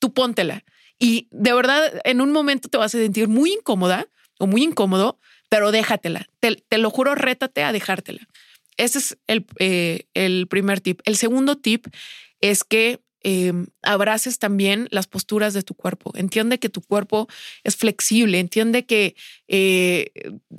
tú 0.00 0.12
póntela. 0.12 0.64
Y 0.98 1.28
de 1.30 1.52
verdad, 1.52 2.00
en 2.04 2.20
un 2.20 2.32
momento 2.32 2.68
te 2.68 2.78
vas 2.78 2.94
a 2.94 2.98
sentir 2.98 3.28
muy 3.28 3.52
incómoda 3.52 4.06
o 4.38 4.46
muy 4.46 4.62
incómodo, 4.62 5.18
pero 5.48 5.70
déjatela. 5.72 6.28
Te, 6.40 6.78
lo 6.78 6.90
juro, 6.90 7.14
rétate 7.14 7.62
a 7.62 7.72
dejártela. 7.72 8.26
Ese 8.76 8.98
es 8.98 9.18
el, 9.26 9.46
eh, 9.58 10.46
primer 10.48 10.80
tip. 10.80 11.00
El 11.04 11.16
segundo 11.16 11.56
tip 11.56 11.86
es 12.40 12.64
que 12.64 13.00
em, 13.22 13.66
abraces 13.82 14.38
también 14.38 14.88
las 14.90 15.06
posturas 15.06 15.54
de 15.54 15.62
tu 15.62 15.74
cuerpo. 15.74 16.12
Entiende 16.14 16.58
que 16.58 16.68
tu 16.68 16.82
cuerpo 16.82 17.28
es 17.62 17.76
flexible. 17.76 18.38
Entiende 18.38 18.84
que 18.84 19.14
eh, 19.48 20.10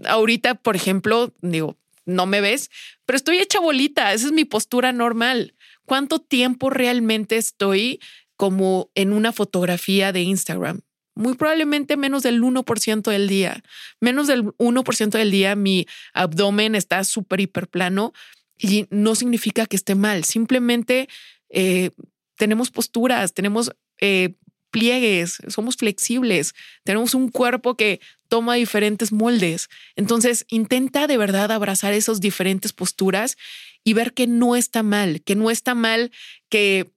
ahorita, 0.06 0.56
por 0.56 0.76
ejemplo, 0.76 1.34
digo, 1.42 1.78
no 2.06 2.26
me 2.26 2.42
ves, 2.42 2.70
pero 3.06 3.18
estoy 3.18 3.40
hecha 3.40 3.60
bolita, 3.60 4.14
esa 4.14 4.28
es 4.28 4.32
mi 4.32 4.46
postura 4.46 4.92
normal. 4.92 5.56
¿Cuánto 5.86 6.20
tiempo 6.20 6.70
realmente 6.70 7.38
estoy 7.38 8.00
como 8.38 8.90
en 8.96 9.14
una 9.14 9.32
fotografía 9.32 10.12
de 10.12 10.22
Instagram? 10.22 10.82
Muy 11.16 11.36
probablemente 11.36 11.96
menos 11.96 12.24
del 12.24 12.42
1% 12.42 13.10
del 13.10 13.28
día. 13.28 13.64
Menos 14.02 14.28
del 14.28 14.46
1% 14.58 15.10
del 15.12 15.32
día 15.32 15.56
mi 15.56 15.88
abdomen 16.14 16.76
está 16.76 17.04
súper 17.04 17.40
hiperplano 17.40 18.14
y 18.58 18.88
no 18.90 19.16
significa 19.16 19.66
que 19.66 19.78
esté 19.78 19.96
mal. 19.96 20.26
Simplemente 20.26 21.08
eh, 21.50 21.92
tenemos 22.36 22.72
posturas, 22.72 23.34
tenemos 23.34 23.72
eh, 24.00 24.36
pliegues, 24.72 25.38
somos 25.48 25.78
flexibles, 25.78 26.54
tenemos 26.84 27.14
un 27.14 27.30
cuerpo 27.30 27.78
que 27.78 28.02
toma 28.28 28.56
diferentes 28.56 29.12
moldes. 29.12 29.70
Entonces, 29.96 30.46
intenta 30.50 31.08
de 31.08 31.18
verdad 31.18 31.52
abrazar 31.52 31.94
esas 31.94 32.20
diferentes 32.20 32.74
posturas 32.74 33.38
y 33.84 33.94
ver 33.94 34.14
que 34.14 34.28
no 34.28 34.56
está 34.56 34.84
mal, 34.84 35.22
que 35.22 35.36
no 35.36 35.52
está 35.52 35.76
mal 35.76 36.12
que 36.50 36.92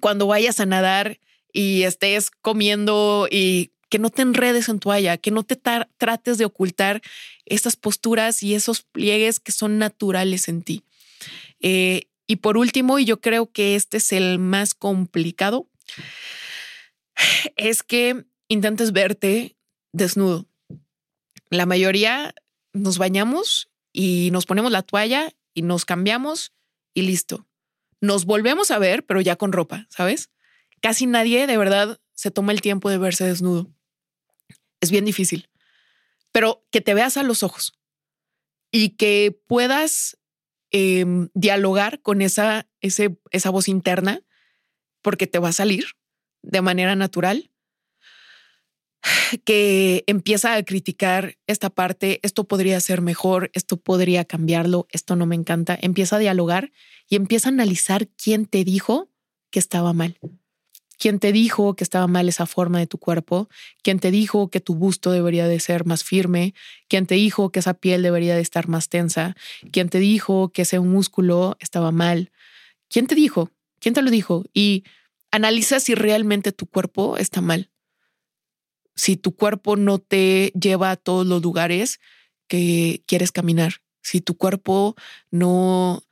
cuando 0.00 0.26
vayas 0.26 0.60
a 0.60 0.66
nadar 0.66 1.18
y 1.52 1.82
estés 1.82 2.30
comiendo 2.30 3.28
y 3.30 3.72
que 3.90 3.98
no 3.98 4.08
te 4.08 4.22
enredes 4.22 4.68
en 4.70 4.78
toalla, 4.78 5.18
que 5.18 5.30
no 5.30 5.42
te 5.42 5.56
trates 5.56 6.38
de 6.38 6.46
ocultar 6.46 7.02
esas 7.44 7.76
posturas 7.76 8.42
y 8.42 8.54
esos 8.54 8.82
pliegues 8.82 9.38
que 9.38 9.52
son 9.52 9.78
naturales 9.78 10.48
en 10.48 10.62
ti. 10.62 10.82
Eh, 11.60 12.04
y 12.26 12.36
por 12.36 12.56
último, 12.56 12.98
y 12.98 13.04
yo 13.04 13.20
creo 13.20 13.52
que 13.52 13.74
este 13.74 13.98
es 13.98 14.12
el 14.12 14.38
más 14.38 14.72
complicado, 14.72 15.68
es 17.56 17.82
que 17.82 18.24
intentes 18.48 18.92
verte 18.92 19.56
desnudo. 19.92 20.46
La 21.52 21.66
mayoría 21.66 22.34
nos 22.72 22.96
bañamos 22.96 23.70
y 23.92 24.30
nos 24.32 24.46
ponemos 24.46 24.72
la 24.72 24.80
toalla 24.80 25.34
y 25.52 25.60
nos 25.60 25.84
cambiamos 25.84 26.54
y 26.94 27.02
listo. 27.02 27.46
Nos 28.00 28.24
volvemos 28.24 28.70
a 28.70 28.78
ver, 28.78 29.04
pero 29.04 29.20
ya 29.20 29.36
con 29.36 29.52
ropa, 29.52 29.86
¿sabes? 29.90 30.30
Casi 30.80 31.04
nadie 31.04 31.46
de 31.46 31.58
verdad 31.58 32.00
se 32.14 32.30
toma 32.30 32.52
el 32.52 32.62
tiempo 32.62 32.88
de 32.88 32.96
verse 32.96 33.26
desnudo. 33.26 33.70
Es 34.80 34.90
bien 34.90 35.04
difícil, 35.04 35.50
pero 36.32 36.66
que 36.70 36.80
te 36.80 36.94
veas 36.94 37.18
a 37.18 37.22
los 37.22 37.42
ojos 37.42 37.78
y 38.70 38.96
que 38.96 39.38
puedas 39.46 40.16
em, 40.70 41.28
dialogar 41.34 42.00
con 42.00 42.22
esa, 42.22 42.66
esa 42.80 43.50
voz 43.50 43.68
interna 43.68 44.22
porque 45.02 45.26
te 45.26 45.38
va 45.38 45.50
a 45.50 45.52
salir 45.52 45.84
de 46.40 46.62
manera 46.62 46.96
natural, 46.96 47.51
que 49.44 50.04
empieza 50.06 50.54
a 50.54 50.62
criticar 50.62 51.36
esta 51.46 51.70
parte, 51.70 52.20
esto 52.22 52.44
podría 52.44 52.78
ser 52.80 53.00
mejor, 53.00 53.50
esto 53.54 53.76
podría 53.76 54.24
cambiarlo, 54.24 54.86
esto 54.90 55.16
no 55.16 55.26
me 55.26 55.36
encanta, 55.36 55.78
empieza 55.80 56.16
a 56.16 56.20
dialogar 56.20 56.72
y 57.08 57.16
empieza 57.16 57.48
a 57.48 57.52
analizar 57.52 58.08
quién 58.08 58.46
te 58.46 58.64
dijo 58.64 59.10
que 59.50 59.58
estaba 59.58 59.92
mal. 59.92 60.18
¿Quién 61.02 61.18
te 61.18 61.32
dijo 61.32 61.74
que 61.74 61.82
estaba 61.82 62.06
mal 62.06 62.28
esa 62.28 62.46
forma 62.46 62.78
de 62.78 62.86
tu 62.86 62.96
cuerpo? 62.96 63.48
¿Quién 63.82 63.98
te 63.98 64.12
dijo 64.12 64.50
que 64.50 64.60
tu 64.60 64.76
busto 64.76 65.10
debería 65.10 65.48
de 65.48 65.58
ser 65.58 65.84
más 65.84 66.04
firme? 66.04 66.54
¿Quién 66.86 67.06
te 67.06 67.16
dijo 67.16 67.50
que 67.50 67.58
esa 67.58 67.74
piel 67.74 68.02
debería 68.02 68.36
de 68.36 68.40
estar 68.40 68.68
más 68.68 68.88
tensa? 68.88 69.34
¿Quién 69.72 69.88
te 69.88 69.98
dijo 69.98 70.50
que 70.50 70.62
ese 70.62 70.78
músculo 70.78 71.56
estaba 71.58 71.90
mal? 71.90 72.30
¿Quién 72.88 73.08
te 73.08 73.16
dijo? 73.16 73.50
¿Quién 73.80 73.94
te 73.94 74.02
lo 74.02 74.12
dijo? 74.12 74.44
Y 74.54 74.84
analiza 75.32 75.80
si 75.80 75.96
realmente 75.96 76.52
tu 76.52 76.66
cuerpo 76.66 77.16
está 77.16 77.40
mal. 77.40 77.71
Si 78.94 79.16
tu 79.16 79.34
cuerpo 79.34 79.76
no 79.76 79.98
te 79.98 80.52
lleva 80.58 80.90
a 80.90 80.96
todos 80.96 81.26
los 81.26 81.42
lugares 81.42 82.00
que 82.48 83.02
quieres 83.06 83.32
caminar. 83.32 83.74
Si 84.02 84.20
tu 84.20 84.36
cuerpo 84.36 84.94
no 85.30 86.02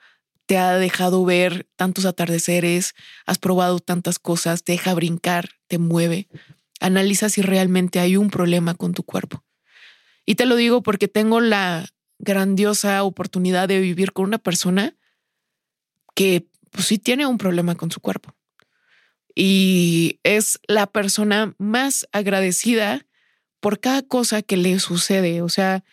te 0.47 0.59
ha 0.59 0.77
dejado 0.77 1.25
ver 1.25 1.69
tantos 1.77 2.07
atardeceres, 2.07 2.95
has 3.27 3.39
probado 3.39 3.79
tantas 3.79 4.19
cosas, 4.19 4.65
te 4.65 4.73
deja 4.73 4.95
brincar, 4.95 5.51
te 5.69 5.79
mueve. 5.79 6.29
Analiza 6.81 7.29
si 7.29 7.43
realmente 7.43 8.01
hay 8.01 8.17
un 8.17 8.31
problema 8.31 8.75
con 8.75 8.95
tu 8.95 9.03
cuerpo. 9.03 9.45
Y 10.25 10.37
te 10.37 10.47
lo 10.47 10.57
digo 10.57 10.83
porque 10.83 11.09
tengo 11.09 11.41
la 11.41 11.87
grandiosa 12.19 13.03
oportunidad 13.03 13.69
de 13.69 13.81
vivir 13.81 14.13
con 14.13 14.25
una 14.25 14.39
persona 14.39 14.97
que 16.15 16.47
pues 16.71 16.87
sí 16.87 16.99
tiene 16.99 17.27
un 17.27 17.39
problema 17.39 17.75
con 17.75 17.91
su 17.91 18.01
cuerpo 18.01 18.35
y 19.35 20.21
es 20.23 20.61
la 20.67 20.87
persona 20.87 21.55
más 21.59 22.09
agradecida 22.13 23.07
por 23.61 23.81
cada 23.81 24.03
cosa 24.03 24.43
que 24.43 24.57
le 24.57 24.79
sucede. 24.79 25.43
O 25.43 25.49
sea, 25.49 25.85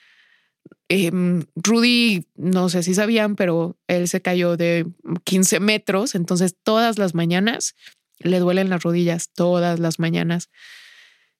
em, 0.89 1.45
Rudy, 1.55 2.25
no 2.35 2.69
sé 2.69 2.83
si 2.83 2.93
sabían, 2.93 3.35
pero 3.35 3.77
él 3.87 4.07
se 4.07 4.21
cayó 4.21 4.57
de 4.57 4.85
15 5.25 5.59
metros, 5.59 6.15
entonces 6.15 6.55
todas 6.63 6.97
las 6.97 7.13
mañanas 7.13 7.75
le 8.19 8.39
duelen 8.39 8.69
las 8.69 8.83
rodillas, 8.83 9.29
todas 9.33 9.79
las 9.79 9.99
mañanas. 9.99 10.49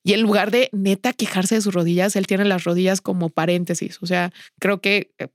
Y 0.03 0.13
en 0.13 0.21
lugar 0.21 0.51
de 0.51 0.69
neta 0.71 1.13
quejarse 1.13 1.55
de 1.55 1.61
sus 1.61 1.73
rodillas, 1.73 2.15
él 2.15 2.27
tiene 2.27 2.45
las 2.45 2.63
rodillas 2.63 3.01
como 3.01 3.29
paréntesis. 3.29 3.97
O 4.01 4.05
sea, 4.05 4.31
creo 4.59 4.79
que 4.79 5.11
eh, 5.17 5.27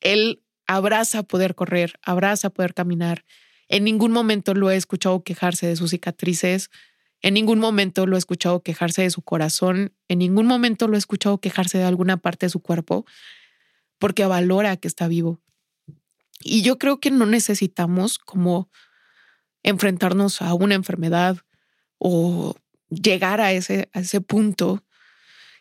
él 0.00 0.42
abraza 0.66 1.22
poder 1.24 1.54
correr, 1.54 1.98
abraza 2.02 2.50
poder 2.50 2.74
caminar, 2.74 3.24
en 3.74 3.82
ningún 3.82 4.12
momento 4.12 4.54
lo 4.54 4.70
he 4.70 4.76
escuchado 4.76 5.24
quejarse 5.24 5.66
de 5.66 5.74
sus 5.74 5.90
cicatrices, 5.90 6.70
en 7.22 7.34
ningún 7.34 7.58
momento 7.58 8.06
lo 8.06 8.14
he 8.14 8.18
escuchado 8.20 8.62
quejarse 8.62 9.02
de 9.02 9.10
su 9.10 9.20
corazón, 9.20 9.92
en 10.06 10.20
ningún 10.20 10.46
momento 10.46 10.86
lo 10.86 10.94
he 10.94 10.98
escuchado 10.98 11.38
quejarse 11.38 11.78
de 11.78 11.84
alguna 11.84 12.16
parte 12.18 12.46
de 12.46 12.50
su 12.50 12.60
cuerpo, 12.60 13.04
porque 13.98 14.26
valora 14.26 14.76
que 14.76 14.86
está 14.86 15.08
vivo. 15.08 15.40
Y 16.40 16.62
yo 16.62 16.78
creo 16.78 17.00
que 17.00 17.10
no 17.10 17.26
necesitamos 17.26 18.18
como 18.20 18.70
enfrentarnos 19.64 20.40
a 20.40 20.54
una 20.54 20.76
enfermedad 20.76 21.38
o 21.98 22.54
llegar 22.90 23.40
a 23.40 23.50
ese, 23.50 23.88
a 23.92 24.00
ese 24.00 24.20
punto 24.20 24.84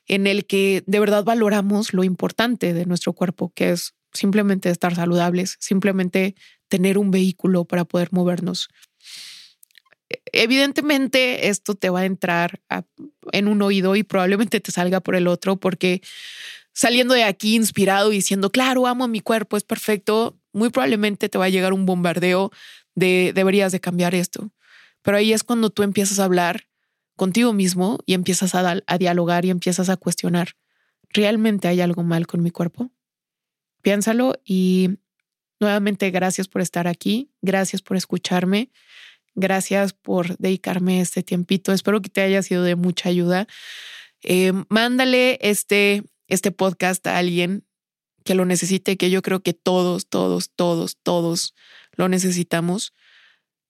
en 0.05 0.27
el 0.27 0.45
que 0.45 0.83
de 0.85 0.99
verdad 0.99 1.23
valoramos 1.23 1.95
lo 1.95 2.03
importante 2.03 2.75
de 2.75 2.85
nuestro 2.85 3.13
cuerpo, 3.13 3.51
que 3.55 3.71
es 3.71 3.95
simplemente 4.13 4.69
estar 4.69 4.93
saludables, 4.93 5.57
simplemente 5.59 6.35
tener 6.73 6.97
un 6.97 7.11
vehículo 7.11 7.65
para 7.65 7.85
poder 7.85 8.09
movernos. 8.11 8.67
Evidentemente 10.31 11.49
esto 11.49 11.75
te 11.75 11.91
va 11.91 11.99
a 11.99 12.05
entrar 12.05 12.61
en 13.31 13.47
un 13.47 13.61
oído 13.61 13.95
y 13.95 14.01
probablemente 14.01 14.59
te 14.59 14.71
salga 14.71 14.99
por 14.99 15.15
el 15.15 15.27
otro 15.27 15.57
porque 15.57 16.01
saliendo 16.71 17.13
de 17.13 17.25
aquí 17.25 17.53
inspirado 17.53 18.11
y 18.11 18.15
diciendo, 18.15 18.49
claro, 18.51 18.87
amo 18.87 19.07
mi 19.07 19.19
cuerpo, 19.19 19.55
es 19.55 19.63
perfecto, 19.63 20.35
muy 20.51 20.71
probablemente 20.71 21.29
te 21.29 21.37
va 21.37 21.45
a 21.45 21.49
llegar 21.49 21.73
un 21.73 21.85
bombardeo 21.85 22.49
de 22.95 23.33
deberías 23.35 23.71
de 23.71 23.79
cambiar 23.79 24.15
esto. 24.15 24.49
Pero 25.03 25.17
ahí 25.17 25.31
es 25.31 25.43
cuando 25.43 25.69
tú 25.69 25.83
empiezas 25.83 26.17
a 26.17 26.23
hablar 26.23 26.67
contigo 27.15 27.53
mismo 27.53 27.99
y 28.07 28.15
empiezas 28.15 28.55
a, 28.55 28.77
a 28.83 28.97
dialogar 28.97 29.45
y 29.45 29.51
empiezas 29.51 29.89
a 29.89 29.97
cuestionar, 29.97 30.55
¿realmente 31.09 31.67
hay 31.67 31.81
algo 31.81 32.01
mal 32.01 32.25
con 32.25 32.41
mi 32.41 32.49
cuerpo? 32.49 32.89
Piénsalo 33.83 34.33
y 34.43 34.97
nuevamente 35.63 36.11
gracias 36.11 36.47
por 36.47 36.61
estar 36.61 36.87
aquí, 36.87 37.31
gracias 37.41 37.81
por 37.81 37.95
escucharme, 37.95 38.69
gracias 39.33 39.93
por 39.93 40.37
dedicarme 40.37 40.99
este 40.99 41.23
tiempito. 41.23 41.71
Espero 41.71 42.01
que 42.01 42.09
te 42.09 42.21
haya 42.21 42.43
sido 42.43 42.63
de 42.63 42.75
mucha 42.75 43.09
ayuda. 43.09 43.47
Eh, 44.21 44.51
mándale 44.69 45.39
este, 45.41 46.03
este 46.27 46.51
podcast 46.51 47.05
a 47.07 47.17
alguien 47.17 47.65
que 48.25 48.35
lo 48.35 48.45
necesite, 48.45 48.97
que 48.97 49.09
yo 49.09 49.21
creo 49.21 49.41
que 49.41 49.53
todos, 49.53 50.07
todos, 50.07 50.49
todos, 50.53 50.97
todos 51.01 51.55
lo 51.95 52.09
necesitamos. 52.09 52.93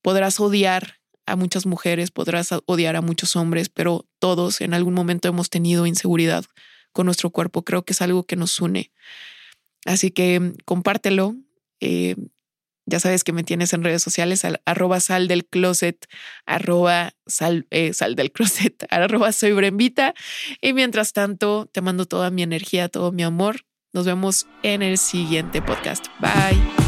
Podrás 0.02 0.40
odiar 0.40 1.00
a 1.26 1.36
muchas 1.36 1.64
mujeres, 1.64 2.10
podrás 2.10 2.50
odiar 2.66 2.96
a 2.96 3.02
muchos 3.02 3.36
hombres, 3.36 3.68
pero 3.68 4.06
todos 4.18 4.60
en 4.60 4.74
algún 4.74 4.94
momento 4.94 5.28
hemos 5.28 5.48
tenido 5.48 5.86
inseguridad 5.86 6.44
con 6.92 7.06
nuestro 7.06 7.30
cuerpo. 7.30 7.62
Creo 7.62 7.84
que 7.84 7.92
es 7.92 8.02
algo 8.02 8.24
que 8.24 8.36
nos 8.36 8.60
une. 8.60 8.90
Así 9.84 10.10
que 10.10 10.54
compártelo. 10.64 11.36
Eh, 11.80 12.16
ya 12.86 13.00
sabes 13.00 13.24
que 13.24 13.32
me 13.32 13.44
tienes 13.44 13.72
en 13.72 13.82
redes 13.82 14.02
sociales, 14.02 14.42
arroba 14.66 15.00
sal 15.00 15.26
del 15.26 15.46
closet, 15.46 16.06
arroba 16.44 17.12
sal, 17.26 17.66
eh, 17.70 17.94
sal 17.94 18.14
del 18.14 18.30
closet, 18.32 18.86
arroba 18.90 19.32
soy 19.32 19.52
Brembita. 19.52 20.14
Y 20.60 20.72
mientras 20.72 21.12
tanto, 21.12 21.68
te 21.72 21.80
mando 21.80 22.06
toda 22.06 22.30
mi 22.30 22.42
energía, 22.42 22.88
todo 22.88 23.12
mi 23.12 23.22
amor. 23.22 23.62
Nos 23.92 24.06
vemos 24.06 24.46
en 24.62 24.82
el 24.82 24.98
siguiente 24.98 25.62
podcast. 25.62 26.06
Bye. 26.20 26.83